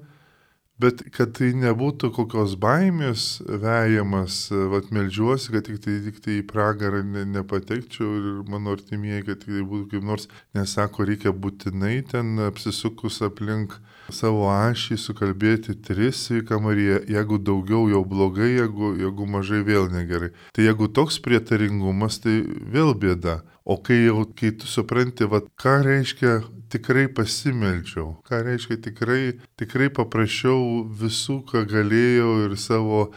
Bet 0.81 1.03
kad 1.13 1.35
tai 1.37 1.51
nebūtų 1.61 2.09
kokios 2.17 2.55
baimės 2.61 3.25
vejamas, 3.45 4.47
vad 4.73 4.89
melžiuosi, 4.95 5.51
kad 5.53 5.67
tik 5.67 5.81
tai, 5.85 5.99
tik 6.07 6.21
tai 6.25 6.39
į 6.39 6.47
pragarą 6.49 7.03
ne, 7.05 7.27
nepatekčiau 7.35 8.09
ir 8.17 8.29
mano 8.49 8.73
artimieji, 8.77 9.27
kad 9.29 9.45
tai 9.45 9.61
būtų 9.61 9.91
kaip 9.91 10.07
nors, 10.09 10.29
nesako, 10.57 11.05
reikia 11.11 11.35
būtinai 11.37 11.99
ten 12.13 12.41
apsisukus 12.47 13.21
aplink 13.27 13.77
savo 14.15 14.49
ašį 14.53 14.99
sukalbėti 15.01 15.77
tris 15.87 16.27
sveika 16.27 16.61
Marija, 16.63 17.01
jeigu 17.09 17.39
daugiau 17.39 17.89
jau 17.91 18.05
blogai, 18.07 18.53
jeigu, 18.59 18.95
jeigu 19.01 19.27
mažai 19.27 19.63
vėl 19.67 19.91
negerai. 19.93 20.33
Tai 20.57 20.67
jeigu 20.67 20.91
toks 20.93 21.21
prietaringumas, 21.25 22.21
tai 22.25 22.41
vėl 22.47 22.95
bėda. 22.95 23.41
O 23.65 23.77
kai 23.77 24.03
jau, 24.07 24.25
kai 24.37 24.53
tu 24.57 24.67
supranti, 24.71 25.29
vad 25.31 25.47
ką 25.61 25.81
reiškia 25.87 26.41
tikrai 26.71 27.09
pasimeldžiau. 27.13 28.15
Ką 28.27 28.43
reiškia 28.47 28.79
tikrai, 28.87 29.23
tikrai 29.61 29.91
paprašiau 29.95 30.87
visų, 31.01 31.41
ką 31.51 31.67
galėjau 31.71 32.33
ir 32.47 32.57
savo 32.59 33.11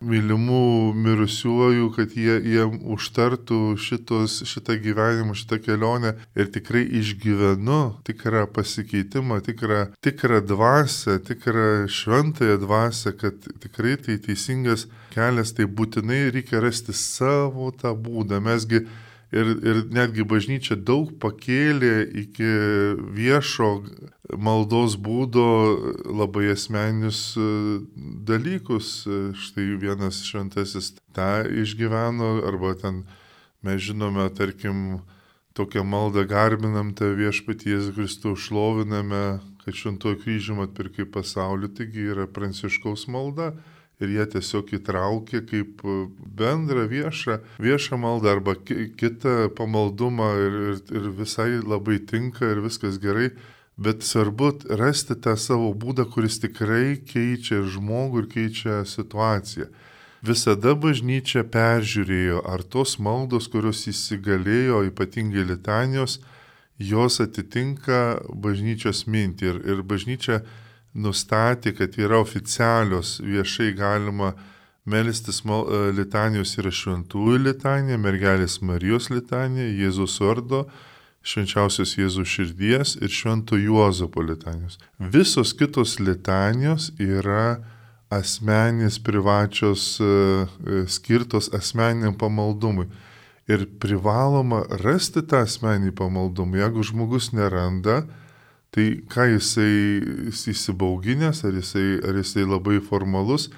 mylimų 0.00 0.94
mirusiuoju, 0.96 1.90
kad 1.96 2.14
jie, 2.16 2.38
jie 2.40 2.64
užtartų 2.64 3.76
šitos, 3.80 4.40
šitą 4.48 4.78
gyvenimą, 4.80 5.36
šitą 5.36 5.60
kelionę 5.64 6.14
ir 6.38 6.48
tikrai 6.52 6.86
išgyvenu 7.00 7.80
tikrą 8.08 8.46
pasikeitimą, 8.54 9.40
tikrą, 9.44 9.82
tikrą 10.00 10.40
dvasę, 10.46 11.18
tikrą 11.28 11.68
šventąją 11.88 12.56
dvasę, 12.64 13.12
kad 13.12 13.50
tikrai 13.60 13.98
tai 14.00 14.16
teisingas 14.24 14.88
kelias, 15.12 15.52
tai 15.52 15.68
būtinai 15.68 16.30
reikia 16.32 16.62
rasti 16.64 16.96
savo 16.96 17.70
tą 17.76 17.92
būdą. 17.92 18.40
Mesgi 18.40 18.86
ir, 19.32 19.46
ir 19.62 19.82
netgi 19.94 20.24
bažnyčia 20.26 20.76
daug 20.76 21.12
pakėlė 21.22 21.94
iki 22.24 22.48
viešo 23.16 23.70
maldos 24.38 24.96
būdo 25.00 25.46
labai 26.06 26.50
asmeninius 26.54 27.22
e, 27.38 27.46
dalykus. 28.26 28.92
Štai 29.46 29.70
vienas 29.80 30.22
šventasis 30.26 30.94
tą 31.16 31.46
išgyveno, 31.62 32.40
arba 32.50 32.74
ten 32.78 33.04
mes 33.66 33.82
žinome, 33.82 34.28
tarkim, 34.34 35.00
tokią 35.58 35.84
maldą 35.84 36.24
garbinam 36.30 36.94
tą 36.96 37.12
viešpatį 37.18 37.74
Jėzų 37.74 37.96
Kristų, 37.98 38.36
šloviname, 38.38 39.24
kad 39.64 39.76
šventuoju 39.76 40.22
kryžiumi 40.22 40.64
atpirkai 40.68 41.04
pasaulį, 41.10 41.74
taigi 41.76 42.06
yra 42.14 42.26
pranciškaus 42.30 43.06
malda 43.12 43.52
ir 44.00 44.14
jie 44.16 44.26
tiesiog 44.34 44.72
įtraukė 44.78 45.42
kaip 45.48 45.84
e, 45.84 45.96
bendrą 46.40 46.86
viešą, 46.90 47.38
viešą 47.60 48.00
maldą 48.00 48.34
arba 48.36 48.56
kitą 48.56 49.50
pamaldumą 49.56 50.30
ir, 50.46 50.58
ir, 50.72 50.82
ir 50.96 51.08
visai 51.20 51.52
labai 51.60 52.00
tinka 52.00 52.48
ir 52.48 52.62
viskas 52.64 53.00
gerai. 53.02 53.30
Bet 53.80 54.02
svarbu 54.04 54.50
rasti 54.76 55.14
tą 55.24 55.36
savo 55.40 55.70
būdą, 55.72 56.04
kuris 56.12 56.36
tikrai 56.42 56.98
keičia 57.00 57.62
žmogų 57.64 58.24
ir 58.24 58.26
keičia 58.34 58.82
situaciją. 58.84 59.70
Visada 60.20 60.74
bažnyčia 60.76 61.46
peržiūrėjo, 61.48 62.42
ar 62.44 62.60
tos 62.60 62.98
maldos, 63.00 63.46
kurios 63.48 63.86
įsigalėjo, 63.88 64.82
ypatingai 64.90 65.46
litanijos, 65.48 66.18
jos 66.76 67.22
atitinka 67.24 68.20
bažnyčios 68.28 69.06
mintį. 69.08 69.48
Ir, 69.48 69.62
ir 69.72 69.80
bažnyčia 69.80 70.42
nustatė, 70.94 71.72
kad 71.76 71.96
yra 71.98 72.20
oficialios 72.20 73.18
viešai 73.22 73.72
galima 73.78 74.34
melstis 74.90 75.42
e, 75.44 75.80
litanijos 75.94 76.56
yra 76.58 76.72
šventųjų 76.74 77.38
litanija, 77.44 77.98
mergelės 77.98 78.60
Marijos 78.62 79.10
litanija, 79.10 79.68
Jėzus 79.84 80.18
vardo, 80.22 80.64
švenčiausios 81.22 81.96
Jėzus 81.98 82.28
širdies 82.28 82.96
ir 83.00 83.12
švento 83.12 83.58
Juozapo 83.60 84.22
litanijos. 84.24 84.78
Visos 84.98 85.52
kitos 85.54 85.98
litanijos 86.00 86.90
yra 86.98 87.60
asmenės 88.10 88.98
privačios 88.98 90.00
e, 90.02 90.06
e, 90.06 90.82
skirtos 90.90 91.52
asmeniniam 91.54 92.16
pamaldumui. 92.18 92.88
Ir 93.50 93.66
privaloma 93.82 94.62
rasti 94.82 95.22
tą 95.26 95.44
asmenį 95.46 95.92
pamaldumą. 95.98 96.58
Jeigu 96.60 96.84
žmogus 96.86 97.30
neranda, 97.34 98.04
Tai 98.70 98.86
ką 99.10 99.26
jisai 99.32 100.30
įsibauginęs, 100.30 101.42
ar 101.46 101.56
jisai, 101.58 101.98
ar 102.06 102.20
jisai 102.20 102.44
labai 102.46 102.78
formalus, 102.78 103.48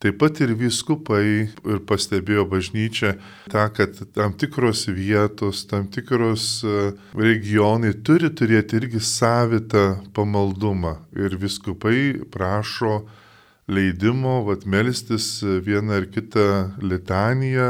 taip 0.00 0.20
pat 0.22 0.38
ir 0.44 0.52
viskupai 0.56 1.24
ir 1.50 1.80
pastebėjo 1.88 2.46
bažnyčia 2.48 3.16
tą, 3.50 3.64
kad 3.74 3.98
tam 4.14 4.36
tikros 4.38 4.86
vietos, 4.88 5.64
tam 5.68 5.88
tikros 5.90 6.62
e, 6.62 6.92
regionai 7.18 7.92
turi 8.06 8.30
turėti 8.30 8.78
irgi 8.78 9.02
savitą 9.02 9.98
pamaldumą. 10.14 11.00
Ir 11.18 11.34
viskupai 11.42 12.22
prašo 12.30 13.02
leidimo, 13.70 14.40
vad 14.46 14.64
melstis 14.70 15.42
vieną 15.66 15.98
ar 15.98 16.06
kitą 16.14 16.46
litaniją, 16.82 17.68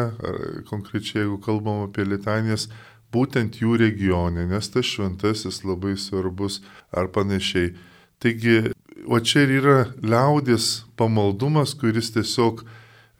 konkrečiai 0.68 1.24
jeigu 1.24 1.40
kalbam 1.44 1.86
apie 1.88 2.04
litanijas, 2.04 2.68
būtent 3.14 3.60
jų 3.62 3.76
regione, 3.80 4.46
nes 4.50 4.70
tas 4.70 4.86
šventasis 4.86 5.62
labai 5.66 5.96
svarbus 5.98 6.60
ar 6.90 7.10
panašiai. 7.14 7.74
Taigi, 8.20 8.72
o 9.06 9.20
čia 9.20 9.46
ir 9.46 9.56
yra 9.60 9.78
liaudės 10.02 10.84
pamaldumas, 11.00 11.74
kuris 11.78 12.12
tiesiog 12.14 12.64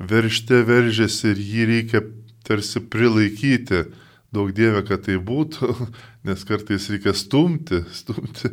veršte 0.01 0.63
veržiasi 0.69 1.33
ir 1.33 1.41
jį 1.41 1.67
reikia 1.75 2.05
tarsi 2.47 2.83
prilaikyti. 2.83 3.87
Daug 4.31 4.53
dievė, 4.55 4.85
kad 4.87 5.09
tai 5.09 5.17
būtų, 5.19 5.73
nes 6.29 6.45
kartais 6.47 6.87
reikia 6.93 7.15
stumti, 7.17 7.81
stumti, 7.91 8.53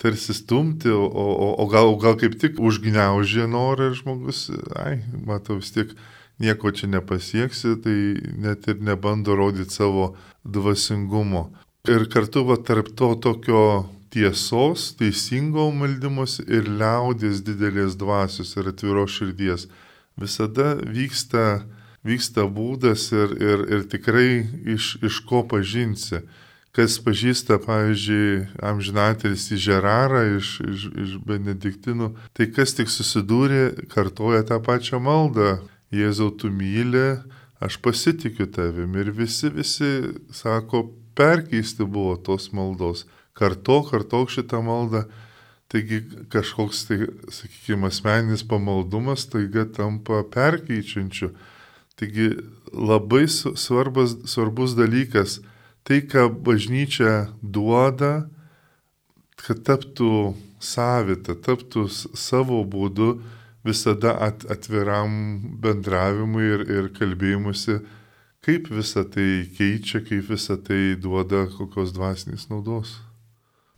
tarsi 0.00 0.32
stumti, 0.36 0.88
o, 0.88 1.04
o, 1.04 1.50
o, 1.60 1.66
gal, 1.68 1.92
o 1.92 1.98
gal 2.00 2.16
kaip 2.20 2.38
tik 2.40 2.56
užgniaužė 2.62 3.44
norą 3.50 3.90
ir 3.90 3.98
žmogus, 3.98 4.46
ai, 4.80 5.02
matau 5.26 5.58
vis 5.60 5.74
tiek 5.74 5.92
nieko 6.40 6.72
čia 6.72 6.88
nepasieksi, 6.88 7.76
tai 7.84 7.96
net 8.40 8.68
ir 8.68 8.80
nebando 8.80 9.36
rodyti 9.36 9.76
savo 9.76 10.14
dvasingumo. 10.44 11.50
Ir 11.88 12.08
kartu 12.12 12.44
va 12.48 12.56
tarp 12.56 12.90
to 12.96 13.14
tokio 13.20 13.64
tiesos, 14.10 14.90
teisingo 14.98 15.68
maldymus 15.72 16.40
ir 16.48 16.66
liaudės 16.68 17.44
didelės 17.46 17.96
dvasios 18.00 18.56
ir 18.58 18.72
atviros 18.72 19.14
širdies 19.20 19.68
visada 20.20 20.74
vyksta, 20.82 21.62
vyksta 22.04 22.44
būdas 22.50 23.08
ir, 23.14 23.34
ir, 23.40 23.64
ir 23.76 23.88
tikrai 23.90 24.44
iš, 24.76 24.96
iš 25.02 25.20
ko 25.28 25.44
pažinsi. 25.48 26.24
Kas 26.70 27.00
pažįsta, 27.02 27.58
pavyzdžiui, 27.64 28.44
amžinatelis 28.62 29.48
į 29.50 29.56
Žerarą 29.58 30.20
iš, 30.36 30.52
iš, 30.62 30.84
iš 31.02 31.16
Benediktinų, 31.26 32.12
tai 32.36 32.46
kas 32.54 32.76
tik 32.78 32.92
susidūrė, 32.92 33.88
kartoja 33.90 34.44
tą 34.46 34.60
pačią 34.62 35.00
maldą 35.02 35.56
Jėzau, 35.90 36.30
tu 36.30 36.50
myli, 36.54 37.18
aš 37.58 37.80
pasitikiu 37.82 38.46
tavim. 38.46 38.94
Ir 39.00 39.10
visi, 39.14 39.50
visi 39.50 39.90
sako, 40.34 40.86
perkeisti 41.18 41.84
buvo 41.84 42.14
tos 42.16 42.52
maldos. 42.54 43.06
Karto, 43.34 43.80
kartok 43.88 44.30
šitą 44.30 44.62
maldą. 44.62 45.04
Taigi 45.70 46.00
kažkoks, 46.30 46.84
tai, 46.88 46.98
sakykime, 47.30 47.90
asmeninis 47.90 48.42
pamaldumas 48.46 49.28
taiga 49.30 49.66
tampa 49.70 50.24
perkeičiančiu. 50.26 51.30
Taigi 51.98 52.30
labai 52.72 53.26
svarbas, 53.30 54.16
svarbus 54.30 54.74
dalykas, 54.78 55.38
tai, 55.86 56.00
ką 56.06 56.26
bažnyčia 56.46 57.30
duoda, 57.42 58.30
kad 59.40 59.62
taptų 59.66 60.34
savita, 60.62 61.34
taptų 61.34 61.86
savo 61.90 62.62
būdu 62.66 63.14
visada 63.64 64.14
at, 64.26 64.44
atviram 64.50 65.12
bendravimui 65.62 66.46
ir, 66.54 66.64
ir 66.70 66.88
kalbėjimusi, 66.96 67.80
kaip 68.44 68.70
visa 68.72 69.04
tai 69.04 69.46
keičia, 69.56 70.02
kaip 70.06 70.30
visa 70.32 70.56
tai 70.56 70.96
duoda 71.00 71.46
kokios 71.56 71.92
dvasinės 71.96 72.48
naudos. 72.52 72.98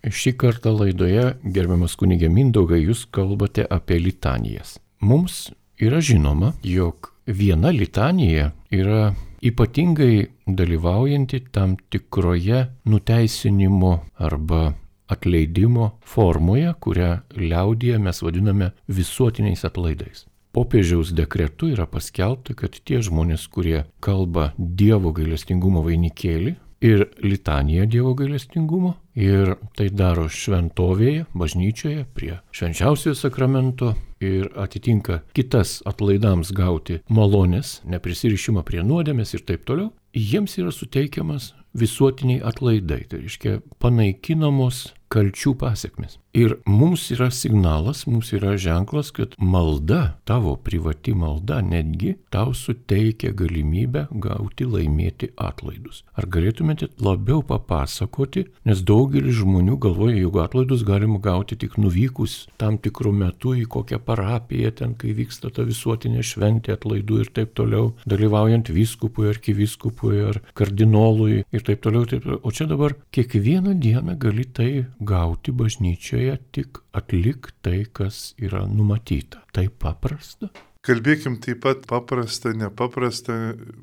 šį 0.03 0.35
kartą 0.39 0.73
laidoje, 0.75 1.37
gerbiamas 1.43 1.95
kunigė 1.99 2.31
Mindaugai, 2.31 2.81
jūs 2.83 3.05
kalbate 3.15 3.67
apie 3.71 4.01
litanijas. 4.03 4.79
Mums 5.03 5.53
yra 5.79 6.01
žinoma, 6.03 6.55
jog 6.67 7.13
viena 7.27 7.71
litanija 7.71 8.51
yra 8.71 9.13
ypatingai 9.43 10.27
dalyvaujanti 10.47 11.41
tam 11.55 11.77
tikroje 11.91 12.67
nuteisinimo 12.87 13.93
arba 14.19 14.73
atleidimo 15.11 15.91
formoje, 16.01 16.75
kurią 16.81 17.17
liaudyje 17.37 17.99
mes 17.99 18.23
vadiname 18.23 18.73
visuotiniais 18.89 19.65
atlaidais. 19.65 20.27
Popiežiaus 20.53 21.15
dekretu 21.17 21.71
yra 21.73 21.87
paskelbta, 21.89 22.55
kad 22.55 22.77
tie 22.85 23.01
žmonės, 23.01 23.47
kurie 23.49 23.87
kalba 24.05 24.51
Dievo 24.59 25.15
gailestingumo 25.17 25.81
vainikėlį 25.87 26.57
ir 26.85 27.07
litaniją 27.25 27.87
Dievo 27.89 28.13
gailestingumo, 28.19 28.97
ir 29.17 29.55
tai 29.77 29.89
daro 29.93 30.27
šventovėje, 30.29 31.27
bažnyčioje, 31.37 32.05
prie 32.15 32.41
švenčiausiojo 32.53 33.17
sakramento 33.17 33.95
ir 34.21 34.49
atitinka 34.61 35.23
kitas 35.37 35.81
atlaidams 35.89 36.53
gauti 36.57 37.01
malonės, 37.09 37.81
neprisirišimą 37.89 38.65
prie 38.67 38.85
nuodėmės 38.87 39.35
ir 39.37 39.45
taip 39.49 39.67
toliau, 39.69 39.93
jiems 40.13 40.59
yra 40.61 40.73
suteikiamas 40.75 41.53
visuotiniai 41.79 42.41
atlaidai, 42.45 43.05
tai 43.09 43.19
reiškia 43.19 43.61
panaikinamos 43.79 44.95
kalčių 45.13 45.55
pasiekmes. 45.61 46.19
Ir 46.33 46.55
mums 46.65 47.11
yra 47.13 47.27
signalas, 47.29 48.07
mums 48.09 48.31
yra 48.33 48.55
ženklas, 48.57 49.11
kad 49.13 49.35
malda, 49.37 50.17
tavo 50.25 50.55
privati 50.57 51.13
malda 51.13 51.59
netgi 51.61 52.15
tau 52.33 52.55
suteikia 52.57 53.35
galimybę 53.37 54.07
gauti 54.25 54.65
laimėti 54.65 55.29
atlaidus. 55.37 56.01
Ar 56.17 56.25
galėtumėte 56.33 56.89
labiau 57.05 57.43
papasakoti, 57.45 58.47
nes 58.65 58.81
daugelis 58.89 59.43
žmonių 59.43 59.77
galvoja, 59.85 60.17
jog 60.23 60.39
atlaidus 60.47 60.87
galima 60.89 61.21
gauti 61.21 61.59
tik 61.61 61.77
nuvykus 61.77 62.47
tam 62.57 62.81
tikrų 62.81 63.13
metų 63.21 63.59
į 63.61 63.67
kokią 63.77 64.01
parapiją, 64.07 64.73
ten 64.81 64.97
kai 64.97 65.13
vyksta 65.19 65.53
ta 65.53 65.69
visuotinė 65.69 66.25
šventė 66.25 66.79
atlaidų 66.79 67.21
ir 67.27 67.33
taip 67.37 67.53
toliau, 67.61 67.93
dalyvaujant 68.09 68.73
vyskupui, 68.73 69.29
arkivyskupui 69.35 70.25
ar 70.31 70.41
kardinolui 70.57 71.43
ir 71.45 71.69
taip 71.69 71.85
toliau. 71.85 72.09
Taip 72.09 72.25
toliau. 72.25 72.41
O 72.41 72.57
čia 72.57 72.65
dabar 72.73 72.97
kiekvieną 73.13 73.77
dieną 73.85 74.17
gali 74.17 74.49
tai 74.49 74.87
gauti 75.07 75.53
bažnyčioje 75.53 76.37
tik 76.53 76.83
atlik 76.97 77.53
tai, 77.63 77.85
kas 77.93 78.33
yra 78.39 78.67
numatyta. 78.67 79.45
Tai 79.53 79.69
paprasta. 79.69 80.51
Kalbėkim 80.83 81.37
taip 81.39 81.61
pat 81.63 81.85
paprasta, 81.87 82.51
nepaprasta, 82.59 83.35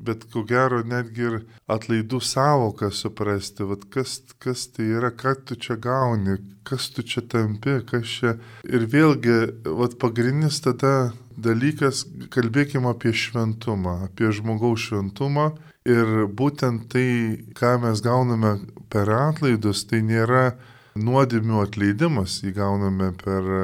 bet 0.03 0.25
ko 0.33 0.41
gero 0.43 0.81
netgi 0.83 1.23
ir 1.29 1.35
atlaidų 1.71 2.19
savoką 2.19 2.89
suprasti, 2.91 3.63
vat 3.69 3.85
kas, 3.93 4.17
kas 4.43 4.65
tai 4.75 4.89
yra, 4.97 5.13
ką 5.15 5.31
tu 5.47 5.55
čia 5.55 5.77
gauni, 5.79 6.35
kas 6.67 6.89
tu 6.91 7.05
čia 7.07 7.23
tampi, 7.23 7.77
kas 7.87 8.03
čia. 8.03 8.33
Ir 8.67 8.83
vėlgi, 8.91 9.37
vat 9.79 9.95
pagrindinis 10.01 10.59
tada 10.65 11.13
dalykas, 11.39 12.03
kalbėkim 12.35 12.89
apie 12.91 13.15
šventumą, 13.15 14.09
apie 14.09 14.33
žmogaus 14.35 14.89
šventumą. 14.89 15.53
Ir 15.87 16.27
būtent 16.27 16.89
tai, 16.91 17.07
ką 17.55 17.77
mes 17.85 18.03
gauname 18.03 18.57
per 18.91 19.07
atlaidus, 19.15 19.85
tai 19.87 20.03
nėra 20.03 20.49
nuodėmių 20.97 21.61
atleidimas 21.63 22.39
įgauname 22.47 23.11
per 23.19 23.45
e, 23.45 23.61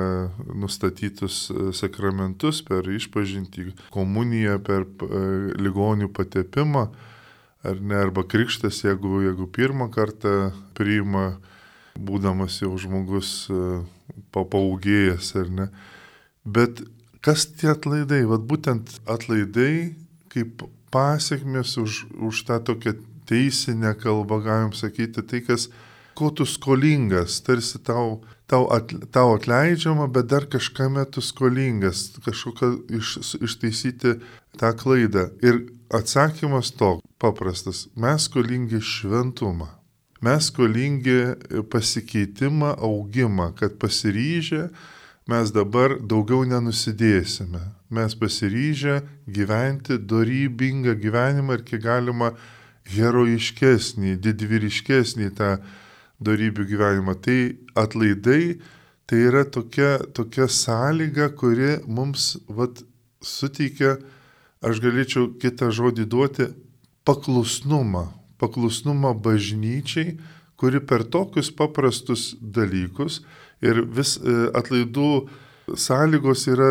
nustatytus 0.53 1.39
e, 1.49 1.71
sakramentus, 1.75 2.61
per 2.65 2.87
išpažinti 2.91 3.71
komuniją, 3.93 4.59
per 4.65 4.85
e, 4.85 5.23
ligonių 5.61 6.11
patepimą, 6.13 6.85
ar 7.65 7.81
ne, 7.81 7.97
arba 7.97 8.25
krikštas, 8.29 8.83
jeigu, 8.85 9.23
jeigu 9.25 9.49
pirmą 9.49 9.89
kartą 9.93 10.51
priima, 10.77 11.39
būdamas 11.95 12.59
jau 12.61 12.73
žmogus 12.77 13.47
papaugėjęs, 14.35 15.31
ar 15.39 15.49
ne. 15.49 15.67
Bet 16.45 16.83
kas 17.25 17.47
tie 17.47 17.71
atlaidai? 17.71 18.25
Vat 18.29 18.43
būtent 18.45 18.99
atlaidai 19.09 19.95
kaip 20.35 20.67
pasiekmes 20.93 21.77
už, 21.81 22.05
už 22.21 22.43
tą 22.47 22.59
tokią 22.61 22.97
teisinę 23.25 23.95
kalbą, 23.97 24.41
galim 24.43 24.73
sakyti, 24.75 25.23
tai 25.25 25.41
kas 25.41 25.69
ko 26.15 26.31
tu 26.31 26.45
skolingas, 26.47 27.41
tarsi 27.43 27.79
tau, 27.83 28.23
tau, 28.47 28.65
at, 28.73 28.91
tau 29.11 29.35
atleidžiama, 29.35 30.07
bet 30.07 30.29
dar 30.31 30.47
kažkame 30.49 31.05
tu 31.11 31.21
skolingas, 31.21 32.09
kažkokią 32.25 32.71
iš, 32.99 33.15
ištaisyti 33.43 34.17
tą 34.59 34.71
klaidą. 34.79 35.29
Ir 35.43 35.65
atsakymas 35.93 36.71
to 36.79 36.99
paprastas. 37.21 37.87
Mes 37.95 38.29
skolingi 38.29 38.81
šventumą. 38.81 39.69
Mes 40.21 40.47
skolingi 40.49 41.35
pasikeitimą, 41.69 42.75
augimą, 42.81 43.51
kad 43.59 43.75
pasiryžę 43.77 44.69
mes 45.29 45.51
dabar 45.51 45.99
daugiau 45.99 46.45
nenusidėsime. 46.47 47.61
Mes 47.89 48.15
pasiryžę 48.17 49.01
gyventi 49.27 49.99
dorybingą 49.99 50.95
gyvenimą 51.01 51.59
ir 51.59 51.63
kiek 51.67 51.83
galima 51.83 52.31
herojiškesnį, 52.95 54.15
didvyriškesnį 54.21 55.29
tą 55.37 55.57
darybių 56.23 56.65
gyvenimą. 56.71 57.15
Tai 57.21 57.39
atlaidai 57.75 58.57
tai 59.05 59.21
yra 59.29 59.45
tokia, 59.45 59.99
tokia 60.13 60.47
sąlyga, 60.49 61.29
kuri 61.37 61.77
mums 61.87 62.35
vat, 62.49 62.81
suteikia, 63.21 63.97
aš 64.65 64.81
galėčiau 64.81 65.29
kitą 65.41 65.69
žodį 65.73 66.05
duoti, 66.09 66.49
paklusnumą. 67.05 68.07
Paklusnumą 68.41 69.13
bažnyčiai, 69.23 70.17
kuri 70.59 70.81
per 70.81 71.05
tokius 71.05 71.51
paprastus 71.53 72.33
dalykus 72.41 73.21
ir 73.63 73.83
vis 73.85 74.15
e, 74.17 74.49
atlaidų 74.57 75.27
sąlygos 75.73 76.45
yra 76.51 76.69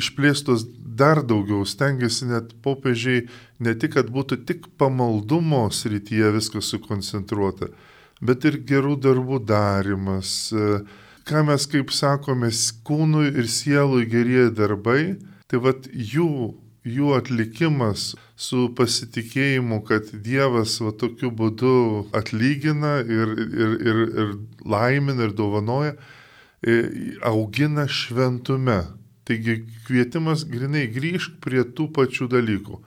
išplėstos 0.00 0.66
dar 1.00 1.22
daugiau, 1.24 1.64
stengiasi 1.64 2.28
net 2.30 2.52
popiežiai 2.64 3.26
ne 3.64 3.74
tik, 3.74 3.94
kad 3.96 4.10
būtų 4.12 4.42
tik 4.48 4.68
pamaldumo 4.80 5.66
srityje 5.72 6.32
viskas 6.36 6.70
sukoncentruota, 6.72 7.70
bet 8.20 8.44
ir 8.48 8.60
gerų 8.68 8.96
darbų 9.04 9.40
darimas. 9.48 10.52
E, 10.52 10.80
ką 11.28 11.44
mes, 11.48 11.66
kaip 11.70 11.92
sakome, 11.94 12.50
kūnui 12.86 13.30
ir 13.32 13.48
sielui 13.48 14.06
gerieji 14.10 14.52
darbai, 14.56 15.02
tai 15.50 15.60
vad 15.64 15.88
jų, 15.90 16.52
jų 16.84 17.14
atlikimas 17.16 18.14
su 18.40 18.68
pasitikėjimu, 18.76 19.82
kad 19.88 20.12
Dievas 20.24 20.78
va 20.80 20.94
tokiu 20.96 21.32
būdu 21.36 21.74
atlygina 22.16 23.00
ir, 23.04 23.34
ir, 23.36 23.74
ir, 23.80 24.00
ir 24.22 24.32
laimina 24.64 25.28
ir 25.28 25.36
dovanoja, 25.36 25.96
e, 26.64 26.80
augina 27.26 27.88
šventume. 27.88 28.82
Taigi 29.28 29.60
kvietimas 29.86 30.42
grinai 30.48 30.88
grįžk 30.90 31.38
prie 31.44 31.62
tų 31.76 31.90
pačių 31.94 32.26
dalykų 32.32 32.80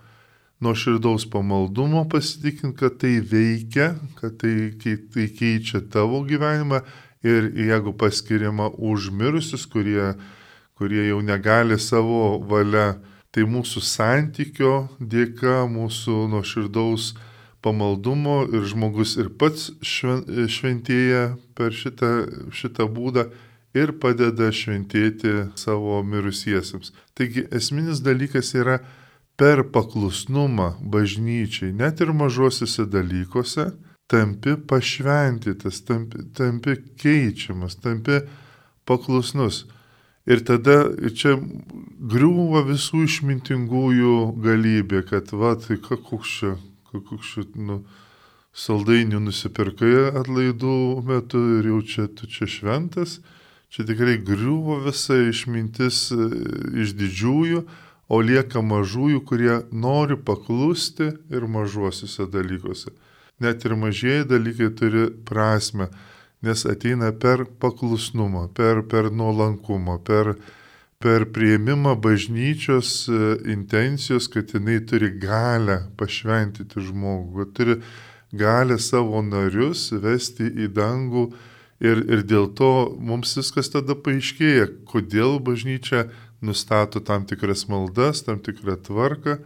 nuo 0.63 0.73
širdaus 0.75 1.25
pamaldumo 1.29 2.05
pasitikint, 2.09 2.77
kad 2.79 2.97
tai 3.01 3.17
veikia, 3.19 3.93
kad 4.19 4.37
tai, 4.41 4.71
tai 5.13 5.27
keičia 5.37 5.83
tavo 5.91 6.23
gyvenimą 6.27 6.81
ir 7.23 7.49
jeigu 7.55 7.93
paskiriama 7.99 8.69
užmirusius, 8.77 9.65
kurie, 9.71 10.13
kurie 10.79 11.07
jau 11.09 11.21
negali 11.23 11.79
savo 11.79 12.39
valia, 12.49 12.93
tai 13.33 13.45
mūsų 13.49 13.83
santykio 13.83 14.73
dėka, 14.99 15.63
mūsų 15.71 16.17
nuo 16.31 16.43
širdaus 16.45 17.13
pamaldumo 17.63 18.43
ir 18.51 18.67
žmogus 18.67 19.15
ir 19.17 19.31
pats 19.39 19.71
šventėja 19.83 21.33
per 21.57 21.73
šitą, 21.73 22.11
šitą 22.51 22.87
būdą 22.91 23.29
ir 23.73 23.95
padeda 23.97 24.51
šventėti 24.53 25.47
savo 25.57 26.01
mirusiesiems. 26.05 26.91
Taigi 27.17 27.47
esminis 27.55 28.03
dalykas 28.05 28.53
yra 28.59 28.81
per 29.43 29.65
paklusnumą 29.75 30.69
bažnyčiai, 30.79 31.73
net 31.75 31.99
ir 31.99 32.13
mažosiuose 32.15 32.85
dalykuose, 32.87 33.65
tampi 34.07 34.53
pašventytas, 34.69 35.81
tampi, 35.83 36.23
tampi 36.37 36.77
keičiamas, 37.01 37.75
tampi 37.83 38.21
paklusnus. 38.87 39.65
Ir 40.23 40.45
tada 40.47 40.77
čia 41.19 41.35
griūva 42.13 42.63
visų 42.69 43.03
išmintingųjų 43.03 44.15
galybė, 44.47 45.03
kad 45.11 45.35
va, 45.35 45.57
tai 45.59 45.75
koks 45.83 46.37
čia, 46.39 46.55
koks 46.93 47.35
čia, 47.35 47.43
nu, 47.59 47.81
saldainių 48.55 49.25
nusipirkai 49.27 50.13
atlaidų 50.23 50.77
metu 51.03 51.41
ir 51.59 51.73
jau 51.73 51.83
čia 51.83 52.07
tu 52.07 52.31
čia 52.31 52.47
šventas, 52.47 53.19
čia 53.67 53.83
tikrai 53.91 54.21
griūva 54.23 54.85
visa 54.87 55.19
išmintis 55.27 56.05
e, 56.15 56.31
iš 56.85 56.95
didžiųjų, 56.95 57.65
o 58.13 58.21
lieka 58.21 58.61
mažųjų, 58.61 59.21
kurie 59.25 59.55
nori 59.73 60.17
paklusti 60.29 61.09
ir 61.33 61.47
mažuosiuose 61.49 62.27
dalykuose. 62.29 62.93
Net 63.41 63.65
ir 63.65 63.75
mažieji 63.79 64.27
dalykai 64.29 64.69
turi 64.77 65.05
prasme, 65.25 65.89
nes 66.45 66.65
ateina 66.69 67.11
per 67.11 67.45
paklusnumą, 67.63 68.49
per, 68.53 68.83
per 68.91 69.09
nuolankumą, 69.11 69.97
per, 70.05 70.35
per 71.01 71.25
prieimimą 71.35 71.95
bažnyčios 72.03 72.93
e, 73.09 73.21
intencijos, 73.55 74.29
kad 74.31 74.53
jinai 74.53 74.77
turi 74.87 75.09
galę 75.19 75.81
pašventyti 75.99 76.83
žmogų, 76.89 77.47
turi 77.57 77.79
galę 78.33 78.77
savo 78.79 79.23
narius 79.25 79.89
vesti 80.03 80.51
į 80.65 80.69
dangų 80.75 81.27
Ir, 81.83 81.99
ir 82.07 82.21
dėl 82.23 82.47
to 82.55 82.95
mums 83.03 83.33
viskas 83.35 83.67
tada 83.73 83.95
paaiškėja, 83.99 84.69
kodėl 84.87 85.39
bažnyčia 85.43 86.05
nustato 86.43 87.01
tam 87.03 87.25
tikras 87.29 87.65
maldas, 87.71 88.23
tam 88.27 88.41
tikrą 88.43 88.77
tvarką, 88.85 89.37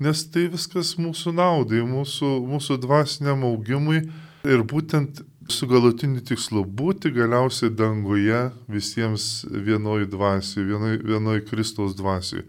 nes 0.00 0.24
tai 0.32 0.46
viskas 0.52 0.94
mūsų 1.00 1.34
naudai, 1.36 1.82
mūsų, 1.84 2.30
mūsų 2.48 2.78
dvasiniam 2.86 3.44
augimui 3.50 4.06
ir 4.48 4.64
būtent 4.64 5.20
su 5.50 5.66
galutiniu 5.66 6.22
tikslu 6.24 6.62
būti 6.64 7.10
galiausiai 7.12 7.72
danguje 7.74 8.46
visiems 8.70 9.44
vienoj 9.50 10.06
dvasiui, 10.10 10.66
vienoj, 10.70 10.98
vienoj 11.04 11.44
Kristaus 11.48 11.96
dvasiui. 11.98 12.44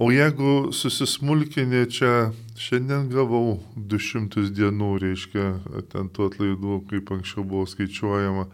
O 0.00 0.08
jeigu 0.08 0.70
susismulkinė 0.72 1.84
čia, 1.92 2.30
šiandien 2.56 3.10
gavau 3.12 3.58
200 3.76 4.46
dienų, 4.56 4.90
reiškia, 5.02 5.48
ten 5.92 6.08
tų 6.08 6.30
atlaidų, 6.30 6.78
kaip 6.88 7.12
anksčiau 7.16 7.44
buvo 7.44 7.66
skaičiuojama, 7.68 8.46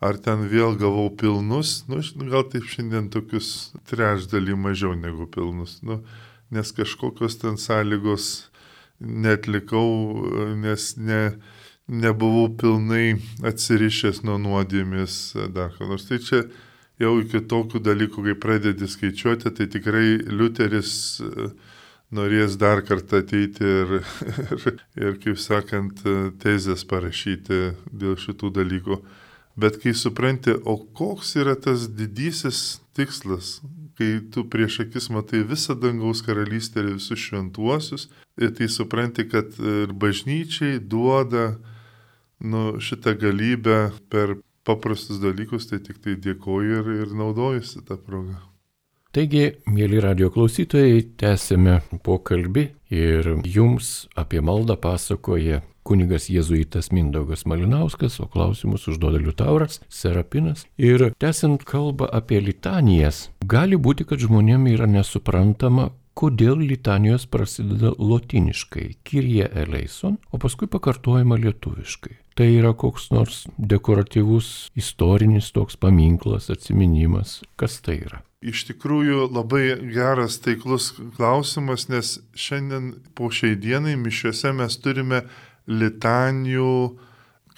ar 0.00 0.16
ten 0.24 0.46
vėl 0.48 0.78
gavau 0.80 1.10
pilnus, 1.12 1.82
nu, 1.88 2.00
gal 2.32 2.46
taip 2.48 2.64
šiandien 2.68 3.10
tokius 3.12 3.70
trečdalį 3.90 4.56
mažiau 4.56 4.96
negu 4.96 5.28
pilnus, 5.28 5.78
nu, 5.84 6.00
nes 6.50 6.72
kažkokios 6.72 7.36
ten 7.42 7.60
sąlygos 7.60 8.50
netlikau, 9.00 10.24
nes 10.60 10.94
ne, 10.96 11.20
nebuvau 11.88 12.48
pilnai 12.56 13.18
atsirišęs 13.44 14.22
nuo 14.24 14.38
nuodėmės 14.40 15.20
dar 15.54 15.72
ką 15.76 15.88
nors. 15.90 16.08
Tai 16.08 16.20
čia 16.24 16.42
jau 17.00 17.14
iki 17.20 17.42
tokių 17.50 17.80
dalykų, 17.84 18.24
kai 18.28 18.36
pradedi 18.40 18.88
skaičiuoti, 18.88 19.52
tai 19.56 19.68
tikrai 19.72 20.20
Liuteris 20.28 20.92
e, 21.24 21.50
norės 22.16 22.58
dar 22.60 22.84
kartą 22.86 23.22
ateiti 23.24 23.64
ir, 23.64 23.96
ir, 24.56 24.84
ir 25.00 25.16
kaip 25.22 25.40
sakant, 25.40 26.04
tezės 26.42 26.84
parašyti 26.88 27.62
dėl 27.92 28.16
šitų 28.20 28.52
dalykų. 28.60 29.00
Bet 29.56 29.80
kai 29.82 29.94
supranti, 29.94 30.54
o 30.64 30.76
koks 30.78 31.34
yra 31.40 31.56
tas 31.58 31.88
didysis 31.96 32.80
tikslas, 32.96 33.60
kai 33.98 34.20
tu 34.32 34.46
prieš 34.48 34.80
akis 34.86 35.10
matai 35.12 35.42
visą 35.44 35.74
dangaus 35.76 36.22
karalystę 36.24 36.80
ir 36.80 36.92
visus 36.94 37.20
šventuosius, 37.20 38.06
ir 38.40 38.54
tai 38.56 38.68
supranti, 38.72 39.26
kad 39.28 39.58
ir 39.58 39.92
bažnyčiai 39.92 40.78
duoda 40.80 41.58
nu, 42.40 42.78
šitą 42.80 43.16
galybę 43.20 43.90
per 44.08 44.38
paprastus 44.64 45.20
dalykus, 45.20 45.68
tai 45.68 45.80
tik 45.84 46.00
tai 46.04 46.16
dėkoju 46.16 46.78
ir, 46.80 46.94
ir 47.02 47.12
naudojusi 47.16 47.84
tą 47.84 47.98
progą. 48.00 48.38
Taigi, 49.10 49.56
mėly 49.66 49.98
radio 49.98 50.28
klausytojai, 50.30 51.02
tęsime 51.18 51.80
pokalbį 52.06 52.68
ir 52.94 53.32
jums 53.42 54.06
apie 54.14 54.38
maldą 54.38 54.76
pasakoja 54.78 55.64
kunigas 55.90 56.28
jėzuitas 56.30 56.92
Mindaugas 56.94 57.42
Malinauskas, 57.50 58.20
o 58.22 58.28
klausimus 58.30 58.86
užduoda 58.90 59.18
Liutauras 59.18 59.80
Serapinas. 59.90 60.66
Ir 60.78 61.10
tęsiant 61.18 61.66
kalbą 61.66 62.06
apie 62.14 62.38
litanijas, 62.44 63.28
gali 63.42 63.78
būti, 63.80 64.06
kad 64.06 64.22
žmonėms 64.22 64.76
yra 64.76 64.86
nesuprantama, 64.90 65.90
kodėl 66.20 66.60
litanijos 66.62 67.26
prasideda 67.30 67.94
lotiniškai- 67.98 68.88
Kyrie 69.06 69.48
eleison, 69.64 70.18
o 70.32 70.38
paskui 70.38 70.68
pakartojama 70.68 71.38
lietuviškai. 71.40 72.16
Tai 72.36 72.46
yra 72.46 72.72
koks 72.72 73.10
nors 73.10 73.46
dekoratyvus 73.58 74.70
istorinis 74.76 75.50
toks 75.52 75.76
paminklas, 75.76 76.50
atminimas. 76.50 77.42
Kas 77.56 77.80
tai 77.80 77.98
yra? 78.06 78.22
Iš 78.40 78.64
tikrųjų 78.70 79.26
labai 79.28 79.76
geras 79.92 80.38
taiklus 80.40 80.94
klausimas, 81.16 81.88
nes 81.92 82.20
šiandien 82.32 82.94
po 83.14 83.28
šiai 83.28 83.58
dienai 83.60 83.98
mišiuose 84.00 84.54
mes 84.56 84.78
turime 84.80 85.26
litanijų, 85.68 86.74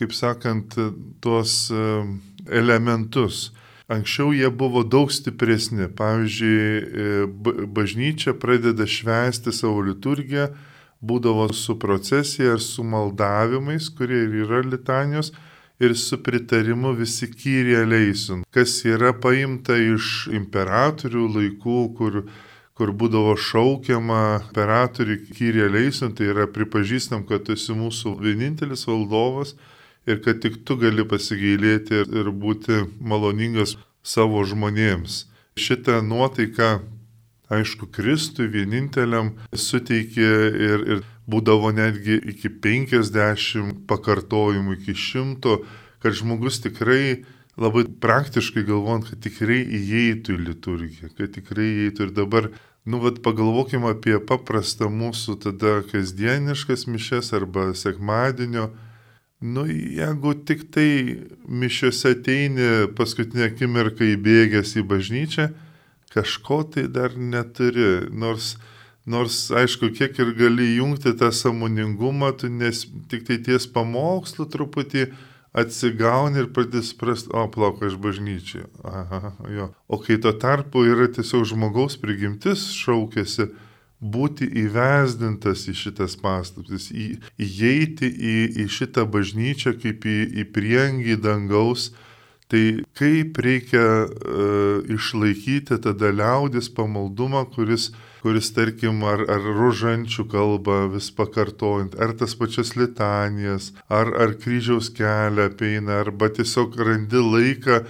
kaip 0.00 0.14
sakant, 0.16 0.74
tuos 1.22 1.70
e, 1.70 1.82
elementus. 2.50 3.50
Anksčiau 3.92 4.32
jie 4.32 4.48
buvo 4.50 4.82
daug 4.88 5.12
stipresni. 5.12 5.88
Pavyzdžiui, 5.92 6.66
e, 6.80 7.66
bažnyčia 7.76 8.34
pradeda 8.34 8.86
švęsti 8.88 9.52
savo 9.54 9.84
liturgiją, 9.86 10.48
būdavo 11.02 11.48
su 11.54 11.78
procesija 11.82 12.56
ir 12.56 12.62
su 12.62 12.84
maldavimais, 12.86 13.90
kurie 13.90 14.24
ir 14.26 14.36
yra 14.46 14.62
litanijos, 14.64 15.32
ir 15.82 15.96
su 15.98 16.18
pritarimu 16.22 16.92
visi 16.94 17.26
kyrė 17.30 17.82
leisun, 17.90 18.44
kas 18.54 18.76
yra 18.86 19.10
paimta 19.18 19.74
iš 19.74 20.28
imperatorių 20.30 21.26
laikų, 21.36 21.78
kur, 21.98 22.20
kur 22.78 22.92
būdavo 22.96 23.34
šaukiama 23.36 24.22
imperatorių 24.48 25.18
kyrė 25.36 25.68
leisun, 25.72 26.14
tai 26.16 26.30
yra 26.32 26.48
pripažįstam, 26.48 27.26
kad 27.28 27.44
tu 27.46 27.56
esi 27.56 27.76
mūsų 27.76 28.16
vienintelis 28.22 28.86
valdovas 28.88 29.54
ir 30.08 30.22
kad 30.24 30.40
tik 30.42 30.62
tu 30.66 30.78
gali 30.80 31.04
pasigailėti 31.08 32.02
ir 32.02 32.32
būti 32.32 32.82
maloningas 33.00 33.76
savo 34.02 34.42
žmonėms. 34.48 35.26
Šitą 35.58 36.00
nuotaiką, 36.02 36.80
aišku, 37.52 37.90
Kristui 37.92 38.48
vieninteliam 38.50 39.34
suteikė 39.52 40.32
ir, 40.68 40.86
ir 40.94 41.04
būdavo 41.28 41.70
netgi 41.76 42.16
iki 42.32 42.50
50 42.64 43.84
pakartojimų, 43.86 44.78
iki 44.80 44.96
100, 44.96 45.58
kad 46.02 46.16
žmogus 46.18 46.58
tikrai 46.64 47.22
labai 47.62 47.86
praktiškai 48.02 48.66
galvojant, 48.68 49.08
kad 49.10 49.22
tikrai 49.24 49.62
įeitų 49.62 50.36
į 50.36 50.44
liturgiją, 50.50 51.10
kad 51.16 51.34
tikrai 51.38 51.70
įeitų 51.86 52.08
ir 52.08 52.14
dabar 52.18 52.52
Nu, 52.82 52.98
vad 52.98 53.20
pagalvokime 53.22 53.92
apie 53.94 54.16
paprastą 54.26 54.88
mūsų 54.90 55.36
tada 55.44 55.76
kasdieniškas 55.86 56.88
mišes 56.90 57.28
arba 57.38 57.68
sekmadienio 57.78 58.72
Nu, 59.42 59.64
jeigu 59.66 60.36
tik 60.46 60.68
tai 60.70 61.18
mišiuose 61.50 62.12
ateini 62.14 62.66
paskutinę 62.94 63.48
akimirką 63.48 64.06
įbėgęs 64.12 64.76
į 64.78 64.84
bažnyčią, 64.86 65.48
kažko 66.14 66.60
tai 66.70 66.84
dar 66.86 67.16
neturi. 67.18 68.06
Nors, 68.14 68.52
nors 69.02 69.48
aišku, 69.50 69.90
kiek 69.98 70.14
ir 70.22 70.30
gali 70.38 70.68
jungti 70.76 71.10
tą 71.18 71.32
samoningumą, 71.34 72.30
tu 72.38 72.52
nes 72.54 72.84
tik 73.10 73.26
tai 73.26 73.40
ties 73.42 73.66
pamokslu 73.66 74.46
truputį 74.46 75.08
atsigauni 75.52 76.40
ir 76.42 76.48
pradės 76.56 76.92
suprast, 76.92 77.28
o 77.28 77.44
plauk 77.52 77.82
aš 77.84 77.98
bažnyčiai. 78.00 78.64
Aha, 78.88 79.34
jo. 79.52 79.68
O 79.88 79.98
kai 80.00 80.16
tuo 80.22 80.32
tarpu 80.32 80.86
yra 80.88 81.10
tiesiog 81.12 81.44
žmogaus 81.52 81.98
prigimtis 82.00 82.70
šaukėsi, 82.78 83.50
būti 84.02 84.48
įvesdintas 84.64 85.68
į 85.70 85.76
šitas 85.78 86.16
paslaptis, 86.18 86.88
į, 86.90 87.20
įeiti 87.38 88.08
į, 88.10 88.36
į 88.64 88.66
šitą 88.72 89.04
bažnyčią 89.06 89.76
kaip 89.78 90.08
į, 90.08 90.16
į 90.42 90.46
priengį 90.54 91.20
dangaus, 91.22 91.92
tai 92.50 92.82
kaip 92.98 93.38
reikia 93.38 93.84
uh, 94.08 94.82
išlaikyti 94.90 95.78
tada 95.84 96.10
liaudės 96.12 96.68
pamaldumą, 96.74 97.46
kuris, 97.54 97.92
kuris 98.22 98.52
tarkim, 98.54 99.02
ar, 99.02 99.24
ar 99.26 99.42
rožančių 99.42 100.28
kalba 100.30 100.84
vis 100.92 101.10
pakartojant, 101.14 101.96
ar 101.98 102.14
tas 102.14 102.36
pačias 102.38 102.76
litanijas, 102.78 103.72
ar, 103.90 104.12
ar 104.14 104.36
kryžiaus 104.38 104.92
kelią 104.94 105.48
apeina, 105.50 105.98
arba 106.04 106.30
tiesiog 106.30 106.78
randi 106.78 107.18
laiką, 107.18 107.82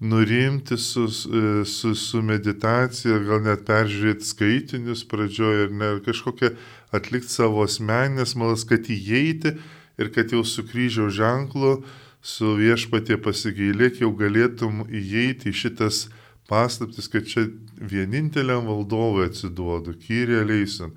nurimti 0.00 0.78
su, 0.80 1.08
su, 1.08 1.94
su 1.94 2.22
meditacija, 2.24 3.18
gal 3.26 3.42
net 3.44 3.66
peržiūrėti 3.68 4.24
skaitinius 4.24 5.02
pradžioje 5.10 5.66
ir 5.66 5.74
ne, 5.76 5.90
kažkokią 6.06 6.54
atlikti 6.96 7.34
savo 7.34 7.66
asmeninės 7.66 8.32
malas, 8.40 8.64
kad 8.64 8.88
įeiti 8.88 9.56
ir 10.00 10.12
kad 10.14 10.32
jau 10.32 10.40
su 10.46 10.64
kryžiaus 10.70 11.18
ženklu, 11.18 11.74
su 12.22 12.54
viešpatie 12.56 13.18
pasigailėk 13.20 14.00
jau 14.00 14.14
galėtum 14.16 14.86
įeiti 14.88 15.52
į 15.52 15.58
šitas 15.66 16.06
paslaptis, 16.48 17.08
kad 17.12 17.28
čia 17.28 17.46
vieninteliam 17.80 18.68
valdovui 18.68 19.26
atsiduodu, 19.30 19.96
kyrė 20.04 20.44
leisin. 20.48 20.92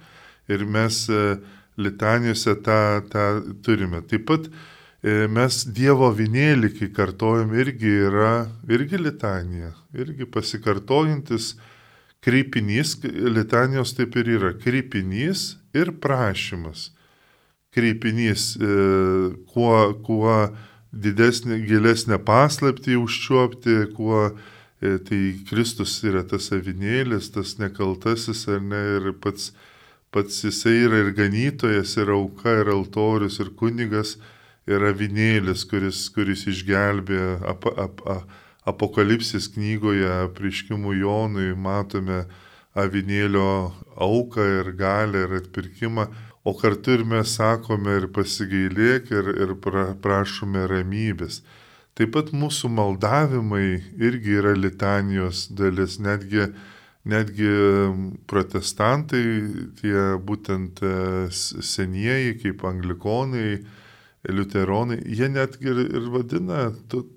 Ir 0.51 0.65
mes 0.67 1.05
e, 1.09 1.23
litanijose 1.79 2.57
tą, 2.65 2.79
tą 3.09 3.27
turime. 3.63 4.03
Taip 4.07 4.27
pat 4.27 4.51
E, 5.03 5.25
mes 5.27 5.65
Dievo 5.75 6.07
vinėlį, 6.15 6.69
kai 6.77 6.87
kartojam, 6.95 7.51
irgi 7.59 7.91
yra, 8.07 8.45
irgi 8.71 9.01
litanija, 9.01 9.73
irgi 9.91 10.23
pasikartojantis 10.31 11.57
kreipinys, 12.23 12.95
litanijos 13.03 13.91
taip 13.97 14.15
ir 14.21 14.31
yra, 14.37 14.53
kreipinys 14.55 15.57
ir 15.75 15.91
prašymas. 15.99 16.93
Kreipinys, 17.75 18.53
e, 18.55 18.77
kuo, 19.51 19.75
kuo 20.07 20.37
didesnė, 20.95 21.59
gilesnė 21.67 22.21
paslapti 22.23 22.95
užčiuopti, 22.95 23.79
kuo 23.97 24.29
tai 25.07 25.21
Kristus 25.47 25.95
yra 26.03 26.23
tas 26.27 26.49
avinėlis, 26.55 27.31
tas 27.31 27.55
nekaltasis 27.59 28.45
ar 28.51 28.61
ne, 28.61 28.81
ir 28.97 29.11
pats, 29.23 29.51
pats 30.11 30.43
jisai 30.43 30.75
yra 30.85 31.03
ir 31.05 31.11
ganytojas, 31.15 31.95
ir 32.01 32.11
auka, 32.11 32.57
ir 32.61 32.71
altorius, 32.73 33.39
ir 33.39 33.53
kunigas 33.59 34.17
yra 34.67 34.93
vinėlis, 34.95 35.65
kuris, 35.69 36.07
kuris 36.15 36.47
išgelbė 36.51 37.21
ap, 37.47 37.67
ap, 37.67 38.03
ap, 38.07 38.41
apokalipsės 38.69 39.49
knygoje 39.55 40.11
prieškimų 40.37 40.95
Jonui 41.01 41.51
matome 41.55 42.23
avinėlio 42.79 43.73
auką 44.01 44.45
ir 44.59 44.71
galę 44.79 45.25
ir 45.27 45.35
atpirkimą, 45.41 46.07
o 46.43 46.53
kartu 46.59 46.97
ir 46.97 47.03
mes 47.07 47.35
sakome 47.37 47.99
ir 47.99 48.07
pasigailėk 48.15 49.11
ir, 49.11 49.29
ir 49.45 49.53
pra, 49.63 49.91
prašome 49.95 50.65
ramybės. 50.71 51.41
Taip 51.93 52.15
pat 52.15 52.31
mūsų 52.33 52.71
maldavimai 52.73 53.67
irgi 54.01 54.39
yra 54.39 54.55
litanijos 54.57 55.45
dalis, 55.53 55.99
netgi, 56.01 56.47
netgi 57.05 57.51
protestantai, 58.29 59.21
tie 59.77 60.05
būtent 60.25 60.81
e, 60.81 60.93
senieji 61.29 62.39
kaip 62.41 62.65
anglikonai, 62.65 63.59
liuteronai, 64.23 64.97
jie 65.05 65.29
netgi 65.29 65.69
ir, 65.69 65.83
ir 65.99 66.09
vadina 66.09 66.63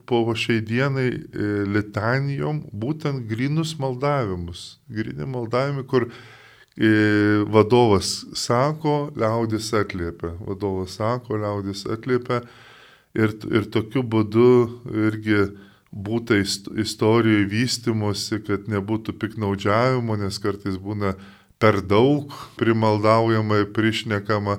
po 0.05 0.21
šiai 0.37 0.61
dienai 0.61 1.09
e, 1.09 1.49
litanijom 1.73 2.67
būtent 2.69 3.25
grinus 3.31 3.79
maldavimus. 3.81 4.67
Grini 4.93 5.25
maldavimai, 5.25 5.87
kur 5.89 6.11
e, 6.11 6.93
vadovas 7.49 8.27
sako, 8.37 9.07
liaudis 9.17 9.73
atliepia. 9.73 10.37
Vadovas 10.45 11.01
sako, 11.01 11.41
liaudis 11.41 11.87
atliepia 11.89 12.43
ir, 13.17 13.33
ir 13.51 13.71
tokiu 13.73 14.05
būdu 14.05 14.51
irgi 15.09 15.41
būtų 15.97 16.41
istorijoje 16.83 17.49
vystimosi, 17.51 18.41
kad 18.45 18.69
nebūtų 18.69 19.17
piknaudžiavimo, 19.21 20.19
nes 20.21 20.39
kartais 20.43 20.77
būna 20.77 21.15
per 21.63 21.81
daug 21.81 22.33
primaldaujama 22.61 23.63
ir 23.63 23.71
prišnekama, 23.77 24.59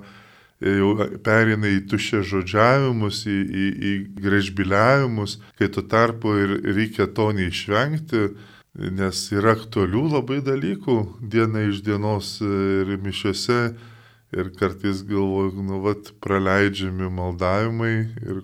e, 0.58 0.74
jau 0.80 0.93
perina 1.26 1.70
į 1.70 1.84
tušę 1.91 2.24
žodžiavimus, 2.26 3.26
į, 3.30 3.38
į, 3.38 3.65
į 3.89 3.93
grežbiliavimus, 4.24 5.38
kai 5.60 5.70
tuo 5.70 5.86
tarpu 5.86 6.34
ir 6.41 6.56
reikia 6.65 7.06
to 7.06 7.30
neišvengti, 7.38 8.24
nes 8.98 9.22
yra 9.34 9.56
aktualių 9.58 10.04
labai 10.17 10.41
dalykų 10.46 10.98
diena 11.22 11.65
iš 11.70 11.82
dienos 11.86 12.38
ir 12.46 12.98
mišiuose 13.02 13.62
ir 14.36 14.52
kartais 14.60 15.04
galvoju, 15.08 15.63
nu, 15.63 15.82
vat, 15.86 16.12
praleidžiami 16.24 17.10
maldavimai 17.13 17.96
ir 18.26 18.42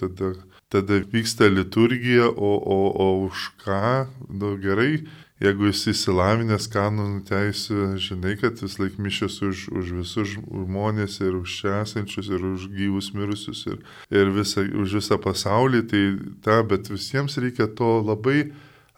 tada, 0.00 0.34
tada 0.72 1.00
vyksta 1.12 1.50
liturgija, 1.50 2.28
o, 2.30 2.52
o, 2.56 2.78
o 3.04 3.08
už 3.26 3.50
ką, 3.64 4.06
nu 4.28 4.54
gerai, 4.62 5.02
jeigu 5.40 5.70
esi 5.70 5.92
įsilavinęs 5.94 6.68
kanonų 6.72 7.24
teisų, 7.28 7.90
žinai, 8.00 8.36
kad 8.40 8.60
vis 8.60 8.76
laik 8.80 8.98
mišios 9.00 9.40
už, 9.44 9.66
už 9.72 9.92
visus 10.00 10.34
žmonės 10.36 11.20
ir 11.24 11.36
už 11.40 11.56
čia 11.62 11.80
esančius, 11.82 12.28
ir 12.32 12.44
už 12.52 12.68
gyvus 12.72 13.12
mirusius, 13.16 13.64
ir, 13.72 13.80
ir 14.12 14.32
visa, 14.36 14.64
už 14.64 15.00
visą 15.00 15.20
pasaulį, 15.20 15.84
tai 15.90 16.04
ta, 16.44 16.60
bet 16.64 16.92
visiems 16.92 17.38
reikia 17.40 17.68
to 17.68 17.98
labai 18.04 18.50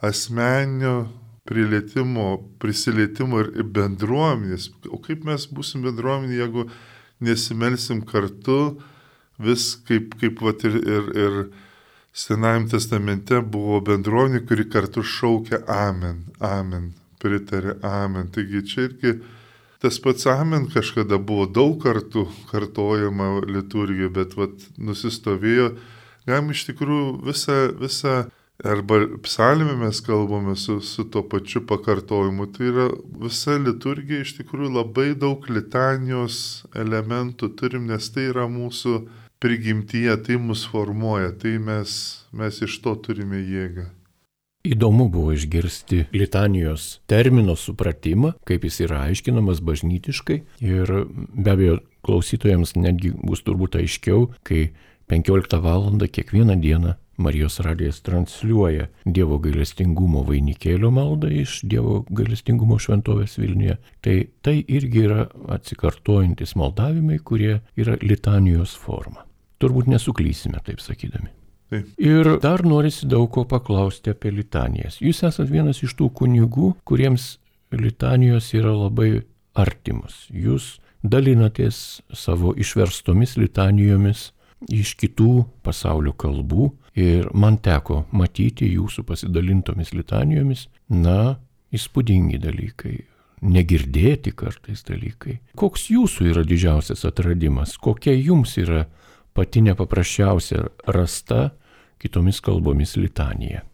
asmenio 0.02 1.06
prilietimo, 1.48 2.36
prisilietimo 2.62 3.42
ir 3.42 3.66
bendruomenės. 3.74 4.70
O 4.90 5.00
kaip 5.02 5.26
mes 5.26 5.48
būsim 5.50 5.82
bendruomenė, 5.86 6.38
jeigu 6.38 6.68
nesimelsim 7.22 8.02
kartu, 8.06 8.78
vis 9.42 9.72
kaip, 9.88 10.16
kaip 10.20 10.42
vat, 10.44 10.64
ir, 10.68 10.78
ir, 10.78 11.12
ir 11.26 11.44
Senajame 12.12 12.68
testamente 12.68 13.38
buvo 13.40 13.78
bendruomenė, 13.80 14.42
kuri 14.44 14.66
kartu 14.68 15.00
šaukia 15.00 15.62
Amen, 15.64 16.26
Amen, 16.44 16.90
pritarė 17.22 17.78
Amen. 17.88 18.26
Taigi 18.34 18.60
čia 18.68 18.82
irgi 18.90 19.14
tas 19.80 19.96
pats 19.98 20.28
Amen 20.28 20.66
kažkada 20.70 21.16
buvo 21.16 21.46
daug 21.48 21.78
kartų 21.80 22.26
kartojama 22.50 23.30
liturgija, 23.48 24.12
bet 24.12 24.36
vat, 24.36 24.52
nusistovėjo, 24.76 25.70
galim 26.28 26.52
iš 26.52 26.66
tikrųjų 26.68 27.08
visą, 27.24 27.56
visą 27.80 28.18
Arba 28.62 29.00
psalmė 29.24 29.74
mes 29.80 29.98
kalbame 30.06 30.54
su, 30.60 30.78
su 30.84 31.04
to 31.10 31.24
pačiu 31.26 31.64
pakartojimu. 31.66 32.46
Tai 32.54 32.68
yra 32.68 32.84
visa 33.24 33.56
liturgija 33.58 34.22
iš 34.22 34.36
tikrųjų 34.38 34.70
labai 34.76 35.08
daug 35.18 35.48
litanijos 35.50 36.36
elementų 36.78 37.50
turim, 37.58 37.88
nes 37.90 38.10
tai 38.14 38.28
yra 38.30 38.46
mūsų 38.50 39.00
prigimtyje, 39.42 40.14
tai 40.26 40.38
mus 40.38 40.62
formuoja, 40.70 41.32
tai 41.34 41.56
mes, 41.58 41.96
mes 42.30 42.62
iš 42.62 42.78
to 42.84 42.94
turime 43.02 43.42
jėgą. 43.42 43.88
Įdomu 44.62 45.08
buvo 45.10 45.32
išgirsti 45.34 46.04
litanijos 46.14 47.00
termino 47.10 47.56
supratimą, 47.58 48.36
kaip 48.46 48.62
jis 48.68 48.84
yra 48.84 49.00
aiškinamas 49.08 49.58
bažnytiškai 49.66 50.36
ir 50.62 50.92
be 51.10 51.50
abejo 51.50 51.80
klausytojams 52.06 52.76
netgi 52.78 53.10
bus 53.18 53.42
turbūt 53.42 53.80
aiškiau, 53.80 54.28
kai 54.46 54.68
15 55.10 55.58
val. 55.58 55.90
kiekvieną 55.98 56.60
dieną 56.62 56.94
Marijos 57.22 57.60
radijas 57.64 58.00
transliuoja 58.06 58.88
Dievo 59.06 59.38
gailestingumo 59.42 60.24
vainikėlio 60.28 60.90
maldą 60.94 61.30
iš 61.42 61.60
Dievo 61.68 62.00
gailestingumo 62.10 62.78
šventovės 62.82 63.38
Vilniuje. 63.40 63.78
Tai 64.04 64.16
tai 64.42 64.56
irgi 64.66 65.04
yra 65.06 65.26
atsikartojantis 65.56 66.56
maldavimai, 66.58 67.20
kurie 67.22 67.60
yra 67.78 67.98
litanijos 68.02 68.74
forma. 68.78 69.26
Turbūt 69.62 69.90
nesuklysime 69.92 70.60
taip 70.66 70.82
sakydami. 70.82 71.30
Taip. 71.72 71.88
Ir 71.96 72.34
dar 72.42 72.66
norisi 72.68 73.06
daug 73.08 73.30
ko 73.32 73.46
paklausti 73.48 74.12
apie 74.12 74.32
litanijas. 74.34 74.98
Jūs 75.00 75.22
esate 75.24 75.48
vienas 75.48 75.80
iš 75.86 75.94
tų 75.96 76.10
kunigų, 76.18 76.74
kuriems 76.84 77.36
litanijos 77.72 78.50
yra 78.58 78.74
labai 78.76 79.22
artimos. 79.56 80.26
Jūs 80.28 80.76
dalinatės 81.02 82.02
savo 82.14 82.52
išverstomis 82.58 83.38
litanijomis 83.40 84.30
iš 84.70 84.94
kitų 85.00 85.44
pasaulio 85.64 86.12
kalbų 86.12 86.68
ir 86.98 87.30
man 87.34 87.58
teko 87.62 88.04
matyti 88.12 88.68
jūsų 88.74 89.04
pasidalintomis 89.08 89.94
litanijomis, 89.96 90.66
na, 90.92 91.38
įspūdingi 91.72 92.38
dalykai, 92.42 92.98
negirdėti 93.42 94.34
kartais 94.36 94.84
dalykai. 94.86 95.38
Koks 95.58 95.88
jūsų 95.90 96.28
yra 96.34 96.44
didžiausias 96.46 97.04
atradimas, 97.08 97.78
kokia 97.80 98.14
jums 98.14 98.58
yra 98.60 98.86
pati 99.32 99.64
nepaprasčiausia 99.64 100.66
rasta 100.92 101.50
kitomis 102.02 102.42
kalbomis 102.44 102.96
litanija? 103.00 103.64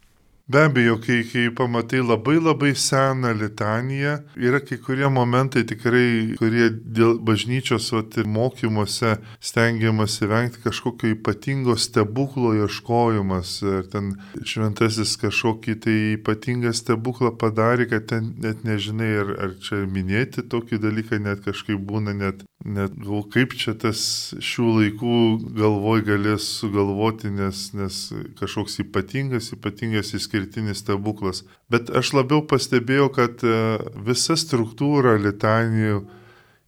Be 0.51 0.63
abejo, 0.65 0.97
kai, 0.97 1.25
kai 1.29 1.51
pamatai 1.53 1.99
labai 2.01 2.39
labai 2.41 2.71
seną 2.73 3.35
litaniją, 3.37 4.15
yra 4.41 4.61
kai 4.65 4.79
kurie 4.81 5.11
momentai 5.13 5.67
tikrai, 5.69 6.39
kurie 6.41 6.71
dėl 6.73 7.19
bažnyčios 7.21 7.91
vat, 7.93 8.17
ir 8.17 8.31
mokymuose 8.33 9.19
stengiamasi 9.45 10.31
vengti 10.33 10.65
kažkokio 10.65 11.13
ypatingo 11.19 11.77
stebuklo 11.77 12.55
ieškojimas. 12.63 13.59
Ir 13.61 13.93
ten 13.93 14.15
šventasis 14.41 15.19
kažkokį 15.21 15.77
tai 15.85 15.99
ypatingą 16.17 16.73
stebuklą 16.73 17.37
padarė, 17.37 17.91
kad 17.93 18.09
ten 18.09 18.33
net 18.41 18.65
nežinai, 18.65 19.13
ar, 19.21 19.35
ar 19.45 19.57
čia 19.61 19.85
minėti 19.85 20.49
tokį 20.49 20.81
dalyką, 20.81 21.21
net 21.29 21.45
kažkaip 21.45 21.85
būna 21.93 22.17
net 22.17 22.49
net 22.65 22.95
gal 22.99 23.23
kaip 23.31 23.55
čia 23.59 23.75
tas 23.79 24.01
šių 24.43 24.67
laikų 24.79 25.19
galvoj 25.57 26.03
galės 26.07 26.47
sugalvoti, 26.59 27.31
nes, 27.31 27.69
nes 27.77 28.01
kažkoks 28.41 28.81
ypatingas, 28.83 29.53
ypatingas 29.55 30.11
išskirtinis 30.39 30.79
stebuklas. 30.79 31.45
Bet 31.69 31.91
aš 31.91 32.13
labiau 32.15 32.47
pastebėjau, 32.47 33.09
kad 33.13 33.43
e, 33.43 33.79
visa 34.07 34.37
struktūra 34.37 35.19
litanijų 35.19 36.07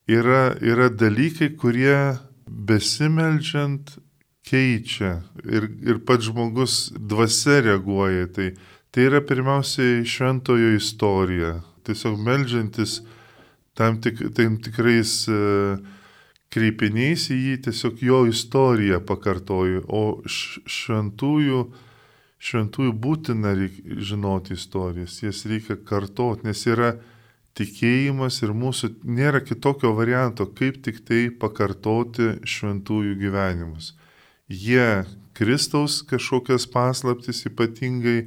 yra, 0.09 0.57
yra 0.61 0.89
dalykai, 0.91 1.57
kurie 1.57 2.19
besimeldžiant 2.47 3.99
keičia 4.45 5.23
ir, 5.45 5.71
ir 5.87 6.01
pats 6.05 6.27
žmogus 6.27 6.93
dvasia 6.95 7.61
reaguoja. 7.63 8.27
Tai, 8.35 8.53
tai 8.91 9.07
yra 9.07 9.21
pirmiausiai 9.21 10.05
šventojo 10.05 10.75
istorija. 10.77 11.61
Tiesiog 11.87 12.19
melžiantis 12.19 13.01
tam, 13.75 14.01
tik, 14.03 14.19
tam 14.35 14.59
tikrais 14.61 15.29
uh, 15.31 15.79
kreipiniais 16.51 17.29
į 17.31 17.37
jį, 17.39 17.55
tiesiog 17.69 18.03
jo 18.03 18.25
istoriją 18.29 18.99
pakartoju, 19.07 19.85
o 19.87 20.21
šventųjų, 20.27 21.63
šventųjų 22.41 22.93
būtina 22.97 23.55
žinoti 24.01 24.57
istorijas, 24.57 25.21
jas 25.23 25.45
reikia 25.49 25.77
kartoti, 25.77 26.49
nes 26.49 26.65
yra 26.67 26.95
tikėjimas 27.59 28.41
ir 28.45 28.55
mūsų 28.57 28.95
nėra 29.05 29.43
kitokio 29.45 29.93
varianto, 29.97 30.47
kaip 30.47 30.81
tik 30.85 31.03
tai 31.05 31.29
pakartoti 31.31 32.39
šventųjų 32.49 33.17
gyvenimus. 33.21 33.95
Jie 34.51 35.05
Kristaus 35.41 36.01
kažkokias 36.05 36.67
paslaptis 36.69 37.45
ypatingai 37.49 38.27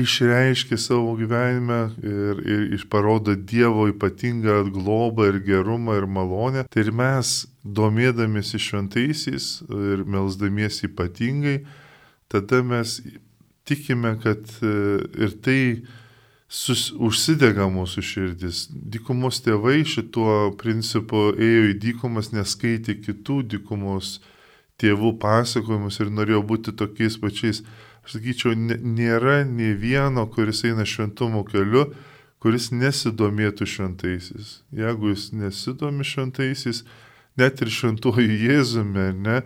išreiškia 0.00 0.76
savo 0.78 1.16
gyvenime 1.18 1.78
ir, 2.04 2.42
ir 2.44 2.66
išparodo 2.76 3.34
Dievo 3.34 3.88
ypatingą 3.90 4.60
globą 4.70 5.30
ir 5.30 5.40
gerumą 5.46 5.96
ir 5.96 6.06
malonę. 6.06 6.66
Tai 6.70 6.84
ir 6.84 6.92
mes, 6.94 7.32
domėdamėsi 7.64 8.60
šventaisiais 8.62 9.48
ir 9.66 10.04
melzdamiesi 10.06 10.86
ypatingai, 10.90 11.56
tada 12.30 12.62
mes 12.62 13.00
tikime, 13.66 14.14
kad 14.22 14.46
e, 14.62 14.72
ir 15.26 15.34
tai 15.42 15.60
sus, 16.48 16.88
užsidega 16.92 17.66
mūsų 17.72 18.04
širdis. 18.04 18.66
Dykumos 18.70 19.42
tėvai 19.44 19.80
šituo 19.88 20.54
principu 20.60 21.30
ėjo 21.34 21.70
į 21.72 21.76
dykumas, 21.82 22.32
neskaitė 22.34 22.98
kitų 23.02 23.42
dykumos 23.56 24.18
tėvų 24.80 25.16
pasakojimus 25.22 26.00
ir 26.02 26.12
norėjau 26.12 26.42
būti 26.46 26.76
tokiais 26.76 27.18
pačiais. 27.20 27.62
Aš 28.06 28.18
sakyčiau, 28.18 28.54
nėra 28.54 29.40
nei 29.48 29.74
vieno, 29.74 30.28
kuris 30.30 30.62
eina 30.68 30.86
šventumo 30.86 31.42
keliu, 31.48 31.88
kuris 32.38 32.70
nesidomėtų 32.70 33.66
šventaisiais. 33.66 34.60
Jeigu 34.70 35.10
jis 35.10 35.32
nesidomi 35.34 36.06
šventaisiais, 36.06 36.84
net 37.40 37.62
ir 37.64 37.72
šventuoju 37.72 38.36
Jėzumi, 38.44 39.08
ne, 39.24 39.40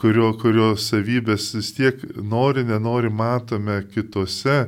kurio, 0.00 0.32
kurio 0.40 0.72
savybės 0.76 1.52
vis 1.56 1.72
tiek 1.76 2.00
nori, 2.16 2.64
nenori 2.68 3.10
matome 3.10 3.80
kitose 3.92 4.66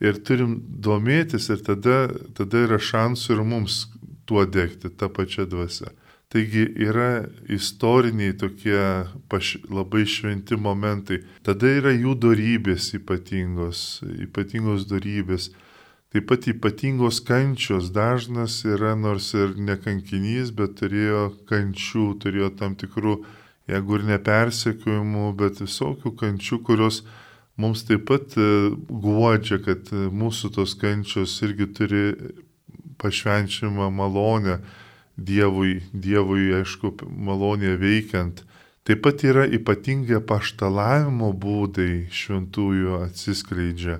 ir 0.00 0.20
turim 0.24 0.58
domėtis 0.80 1.50
ir 1.52 1.64
tada, 1.64 2.08
tada 2.36 2.66
yra 2.66 2.78
šansų 2.80 3.34
ir 3.36 3.42
mums 3.44 3.82
tuo 4.26 4.46
degti 4.46 4.88
tą 4.88 5.10
pačią 5.12 5.48
dvasę. 5.50 5.92
Taigi 6.30 6.62
yra 6.86 7.26
istoriniai 7.50 8.36
tokie 8.38 8.78
paš, 9.28 9.56
labai 9.66 10.04
šventi 10.06 10.54
momentai. 10.54 11.24
Tada 11.42 11.72
yra 11.80 11.90
jų 11.90 12.14
darybės 12.22 12.92
ypatingos, 12.94 13.80
ypatingos 14.28 14.86
darybės. 14.86 15.48
Taip 16.14 16.28
pat 16.30 16.46
ypatingos 16.50 17.18
kančios 17.26 17.90
dažnas 17.94 18.60
yra 18.66 18.94
nors 18.98 19.32
ir 19.34 19.56
nekankinys, 19.58 20.54
bet 20.54 20.78
turėjo 20.78 21.32
kančių, 21.50 22.06
turėjo 22.22 22.52
tam 22.62 22.78
tikrų, 22.78 23.18
jeigu 23.68 23.98
ir 23.98 24.06
nepersekiojimų, 24.14 25.32
bet 25.40 25.60
visokių 25.60 26.14
kančių, 26.22 26.60
kurios 26.64 27.02
mums 27.60 27.84
taip 27.88 28.06
pat 28.08 28.36
e, 28.40 28.70
guodžia, 28.88 29.60
kad 29.64 29.90
mūsų 29.92 30.52
tos 30.56 30.76
kančios 30.80 31.36
irgi 31.44 31.68
turi 31.76 32.04
pašvenčiamą 33.00 33.90
malonę 33.90 34.60
Dievui, 35.20 35.82
Dievui, 35.92 36.46
aišku, 36.60 36.94
malonė 37.12 37.74
veikiant. 37.80 38.44
Taip 38.88 39.02
pat 39.04 39.20
yra 39.28 39.44
ypatingi 39.44 40.16
paštalavimo 40.24 41.34
būdai 41.36 42.06
šventųjų 42.08 43.02
atsiskleidžia 43.04 43.98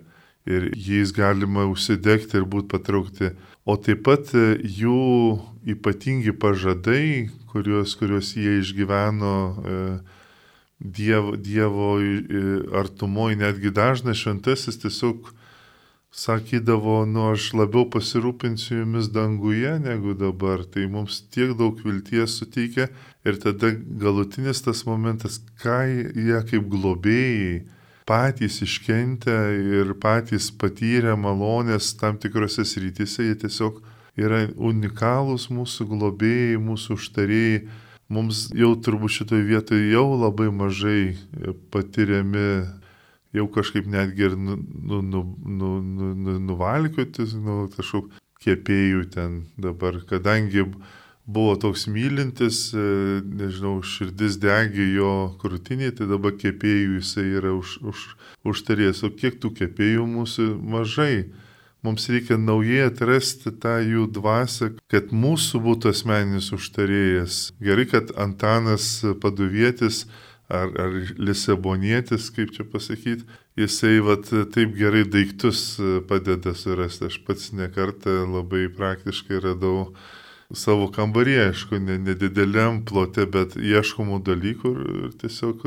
ir 0.49 0.71
jais 0.73 1.13
galima 1.13 1.67
užsidegti 1.69 2.41
ir 2.41 2.47
būti 2.49 2.71
patraukti. 2.73 3.33
O 3.69 3.77
taip 3.77 4.07
pat 4.09 4.33
e, 4.35 4.57
jų 4.65 5.37
ypatingi 5.69 6.33
pažadai, 6.33 7.29
kuriuos, 7.53 7.97
kuriuos 7.99 8.35
jie 8.37 8.59
išgyveno 8.63 9.35
e, 9.51 9.83
Dievo, 10.81 11.35
dievo 11.37 11.99
artumoje, 12.73 13.37
netgi 13.37 13.69
dažnas 13.69 14.17
šventasis 14.17 14.79
tiesiog 14.81 15.27
sakydavo, 16.11 17.05
nu 17.07 17.27
aš 17.31 17.51
labiau 17.55 17.85
pasirūpinsiu 17.93 18.81
jumis 18.81 19.11
danguje 19.13 19.75
negu 19.85 20.15
dabar, 20.19 20.65
tai 20.65 20.87
mums 20.91 21.21
tiek 21.31 21.53
daug 21.59 21.79
vilties 21.85 22.39
suteikia. 22.41 22.89
Ir 23.29 23.37
tada 23.43 23.75
galutinis 23.77 24.65
tas 24.65 24.83
momentas, 24.89 25.39
ką 25.61 25.83
jie 26.17 26.41
kaip 26.49 26.67
globėjai 26.73 27.61
patys 28.09 28.63
iškentę 28.65 29.37
ir 29.77 29.95
patys 30.03 30.49
patyrę 30.51 31.15
malonės 31.15 31.93
tam 32.01 32.19
tikrose 32.19 32.65
srityse, 32.65 33.29
jie 33.29 33.37
tiesiog 33.45 33.83
yra 34.19 34.47
unikalūs 34.57 35.51
mūsų 35.53 35.87
globėjai, 35.93 36.59
mūsų 36.63 36.99
užtarėjai. 36.99 37.63
Mums 38.11 38.49
jau 38.59 38.73
turbūt 38.75 39.21
šitoje 39.21 39.45
vietoje 39.47 39.93
jau 39.93 40.09
labai 40.19 40.49
mažai 40.51 41.15
patiriami 41.71 42.67
jau 43.33 43.47
kažkaip 43.55 43.87
netgi 43.87 44.27
ir 44.27 44.35
nu, 44.35 44.57
nu, 44.59 45.03
nu, 45.03 45.23
nu, 45.47 45.69
nu, 45.83 46.15
nu, 46.15 46.39
nuvalkioti, 46.49 47.29
nu, 47.39 47.69
kažkokiu 47.77 48.19
kėpėjų 48.41 49.05
ten 49.13 49.37
dabar, 49.61 50.01
kadangi 50.09 50.65
buvo 51.31 51.55
toks 51.61 51.87
mylintis, 51.93 52.71
e, 52.73 53.21
nežinau, 53.21 53.77
širdis 53.85 54.39
degė 54.41 54.87
jo 54.97 55.13
krūtiniai, 55.43 55.93
tai 55.97 56.09
dabar 56.11 56.35
kėpėjų 56.41 56.97
jisai 56.99 57.27
yra 57.39 57.53
už, 57.55 57.77
už, 57.93 58.07
užtarės. 58.49 59.05
O 59.07 59.13
kiek 59.13 59.39
tų 59.43 59.53
kėpėjų 59.61 60.09
mūsų 60.09 60.49
mažai? 60.73 61.29
Mums 61.83 62.11
reikia 62.13 62.37
naujai 62.37 62.91
atrasti 62.91 63.55
tą 63.57 63.79
jų 63.81 64.05
dvasę, 64.13 64.75
kad 64.93 65.15
mūsų 65.17 65.63
būtų 65.65 65.95
asmeninis 65.95 66.51
užtarėjas. 66.53 67.39
Gerai, 67.57 67.87
kad 67.89 68.11
Antanas 68.21 69.01
Paduvietis 69.23 70.05
ar, 70.51 70.69
ar 70.77 70.97
lisabonietis, 71.17 72.29
kaip 72.37 72.53
čia 72.53 72.67
pasakyti, 72.69 73.25
jisai 73.57 74.01
vat, 74.05 74.29
taip 74.53 74.75
gerai 74.77 75.07
daiktus 75.09 75.79
padeda 76.11 76.53
surasti. 76.53 77.09
Aš 77.09 77.21
pats 77.25 77.53
nekartą 77.57 78.27
labai 78.29 78.67
praktiškai 78.77 79.41
radau 79.41 79.95
savo 80.51 80.91
kambarį, 80.93 81.37
aišku, 81.47 81.79
nedideliam 81.81 82.83
plote, 82.85 83.25
bet 83.31 83.55
ieškomų 83.57 84.19
dalykų 84.27 84.75
ir 84.83 85.17
tiesiog 85.23 85.65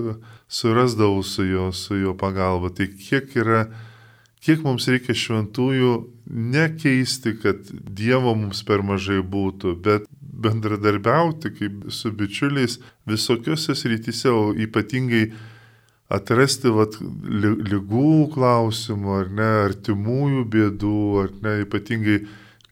surasdavau 0.51 1.23
su 1.23 1.47
jo, 1.47 1.71
su 1.71 1.97
jo 2.01 2.13
pagalba. 2.19 2.69
Tai 2.69 2.89
kiek 2.91 3.31
yra, 3.39 3.63
kiek 4.43 4.63
mums 4.65 4.87
reikia 4.91 5.15
šventųjų 5.15 5.93
nekeisti, 6.27 7.37
kad 7.39 7.63
Dievo 7.71 8.35
mums 8.35 8.63
per 8.67 8.83
mažai 8.85 9.21
būtų, 9.23 9.77
bet 9.85 10.09
bendradarbiauti 10.43 11.53
kaip 11.55 11.89
su 11.93 12.11
bičiuliais 12.11 12.79
visokiose 13.09 13.75
srityse, 13.77 14.31
o 14.31 14.51
ypatingai 14.51 15.29
atrasti 16.13 16.71
vat, 16.73 16.97
lygų 16.99 18.29
klausimų, 18.33 19.13
ar 19.21 19.31
ne, 19.33 19.49
artimųjų 19.69 20.45
bėdų, 20.55 20.99
ar 21.23 21.33
ne, 21.45 21.55
ypatingai 21.63 22.19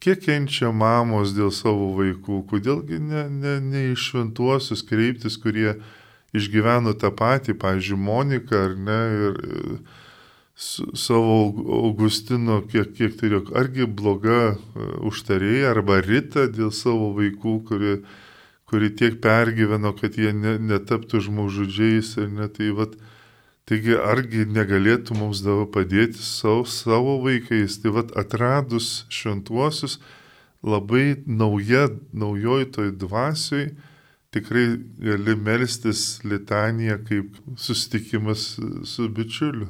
kiek 0.01 0.21
kenčia 0.25 0.71
mamos 0.73 1.35
dėl 1.37 1.53
savo 1.55 1.91
vaikų, 1.99 2.43
kodėlgi 2.49 2.99
ne, 2.99 3.25
ne, 3.29 3.57
ne 3.63 3.87
iš 3.93 4.11
šventuosius 4.11 4.83
kreiptis, 4.87 5.37
kurie 5.41 5.77
išgyveno 6.35 6.93
tą 6.97 7.11
patį, 7.13 7.55
pavyzdžiui, 7.61 7.99
Monika, 7.99 8.65
ar 8.67 8.77
ne, 8.79 9.01
ir, 9.27 9.41
ir 9.41 9.81
savo 10.93 11.53
Augustino, 11.83 12.61
kiek, 12.69 12.93
kiek 12.93 13.17
tai 13.17 13.31
yra, 13.31 13.41
argi 13.57 13.87
bloga 13.87 14.53
e, 14.53 14.89
užtarėja 15.09 15.71
arba 15.73 15.99
rita 16.05 16.45
dėl 16.51 16.69
savo 16.75 17.11
vaikų, 17.17 17.55
kuri, 17.65 17.95
kuri 18.69 18.91
tiek 18.97 19.17
pergyveno, 19.23 19.95
kad 19.97 20.19
jie 20.21 20.33
ne, 20.37 20.57
netaptų 20.61 21.23
žmogžudžiais 21.27 22.13
ir 22.21 22.29
netai 22.37 22.71
vad. 22.77 22.99
Taigi, 23.69 23.93
argi 23.93 24.41
negalėtų 24.49 25.15
mums 25.15 25.43
dabar 25.45 25.67
padėti 25.71 26.19
savo, 26.25 26.65
savo 26.67 27.19
vaikais, 27.23 27.77
tai 27.79 27.93
vad 27.93 28.09
atradus 28.19 29.05
šventuosius, 29.13 29.99
labai 30.65 31.21
nauja, 31.25 31.85
naujoj 32.11 32.67
toj 32.75 32.89
dvasioj, 32.99 33.69
tikrai 34.33 34.65
gali 35.05 35.37
melstis 35.37 36.19
litaniją 36.25 36.99
kaip 37.05 37.37
susitikimas 37.55 38.49
su 38.89 39.07
bičiuliu. 39.13 39.69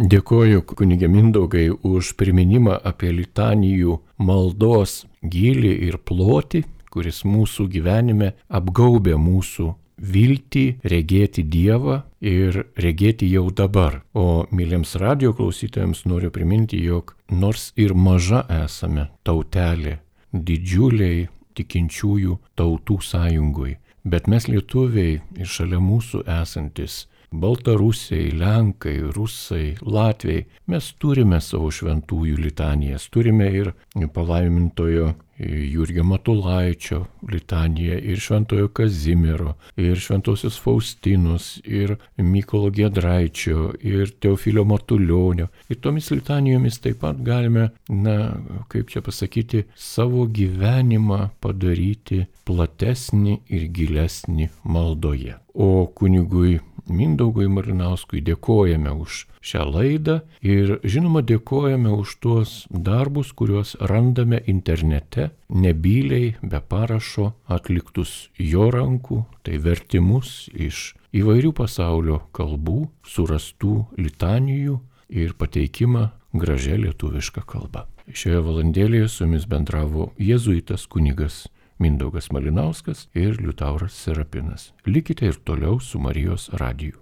Dėkoju 0.00 0.62
kunigė 0.64 1.10
Mindaugai 1.12 1.66
už 1.84 2.14
priminimą 2.16 2.78
apie 2.88 3.10
litanijų 3.12 3.98
maldos 4.16 5.02
gilį 5.20 5.72
ir 5.90 5.98
plotį, 6.08 6.62
kuris 6.88 7.18
mūsų 7.28 7.66
gyvenime 7.74 8.30
apgaubė 8.48 9.18
mūsų 9.20 9.66
viltį 10.00 10.64
regėti 10.88 11.44
Dievą 11.44 11.98
ir 12.24 12.62
regėti 12.80 13.28
jau 13.28 13.50
dabar. 13.52 14.00
O 14.16 14.46
myliems 14.48 14.96
radio 14.96 15.34
klausytojams 15.36 16.06
noriu 16.08 16.32
priminti, 16.32 16.80
jog 16.80 17.12
nors 17.28 17.74
ir 17.76 17.92
maža 17.92 18.46
esame 18.64 19.10
tautelė, 19.22 19.98
didžiuliai 20.32 21.28
tikinčiųjų 21.60 22.38
tautų 22.56 23.02
sąjungui, 23.04 23.76
bet 24.08 24.32
mes 24.32 24.48
lietuviai 24.48 25.20
ir 25.36 25.56
šalia 25.58 25.84
mūsų 25.84 26.24
esantis 26.40 27.02
Baltarusiai, 27.30 28.32
Lenkai, 28.34 28.96
Rusai, 29.14 29.76
Latviai, 29.86 30.46
mes 30.66 30.86
turime 30.98 31.38
savo 31.40 31.70
šventųjų 31.70 32.40
litanijas, 32.42 33.06
turime 33.14 33.46
ir 33.54 33.70
palaimintojo 34.14 35.12
Jurgio 35.40 36.04
Matulaičio 36.04 37.04
litaniją 37.32 37.98
ir 38.12 38.20
Šventojo 38.20 38.68
Kazimiero, 38.68 39.54
ir 39.76 39.96
Šventosios 39.96 40.58
Faustinos, 40.60 41.60
ir 41.64 41.96
Mykolo 42.18 42.70
Gedraičio, 42.70 43.70
ir 43.80 44.12
Teofilio 44.20 44.64
Matulionio. 44.64 45.48
Ir 45.68 45.80
tomis 45.80 46.10
litanijomis 46.10 46.80
taip 46.84 47.00
pat 47.00 47.22
galime, 47.24 47.70
na, 47.88 48.16
kaip 48.68 48.92
čia 48.92 49.02
pasakyti, 49.02 49.64
savo 49.74 50.26
gyvenimą 50.28 51.30
padaryti 51.40 52.26
platesnį 52.44 53.40
ir 53.48 53.68
gilesnį 53.72 54.50
maldoje. 54.64 55.38
O 55.54 55.86
kunigui 55.96 56.58
Mindaugui 56.90 57.46
Marinauskui 57.46 58.20
dėkojame 58.26 58.90
už 59.04 59.24
šią 59.40 59.64
laidą 59.72 60.20
ir 60.44 60.76
žinoma 60.84 61.22
dėkojame 61.26 61.92
už 62.02 62.16
tuos 62.22 62.54
darbus, 62.70 63.32
kuriuos 63.32 63.76
randame 63.80 64.40
internete, 64.46 65.30
nebyliai, 65.48 66.36
be 66.42 66.60
parašo, 66.60 67.32
atliktus 67.48 68.30
jo 68.38 68.70
rankų, 68.70 69.24
tai 69.44 69.58
vertimus 69.58 70.50
iš 70.52 70.94
įvairių 71.16 71.52
pasaulio 71.56 72.20
kalbų, 72.36 72.88
surastų 73.02 73.74
litanijų 73.98 74.80
ir 75.10 75.34
pateikimą 75.34 76.10
gražia 76.32 76.76
lietuviška 76.78 77.42
kalba. 77.46 77.88
Šioje 78.10 78.42
valandėlėje 78.42 79.08
su 79.08 79.24
jumis 79.24 79.46
bendravo 79.50 80.10
jėzuitas 80.18 80.86
kunigas 80.90 81.46
Mindaugas 81.80 82.28
Malinauskas 82.34 83.06
ir 83.16 83.38
Liutauras 83.40 83.94
Serapinas. 83.96 84.72
Likite 84.84 85.30
ir 85.30 85.38
toliau 85.44 85.78
su 85.80 85.98
Marijos 85.98 86.50
radiju. 86.52 87.00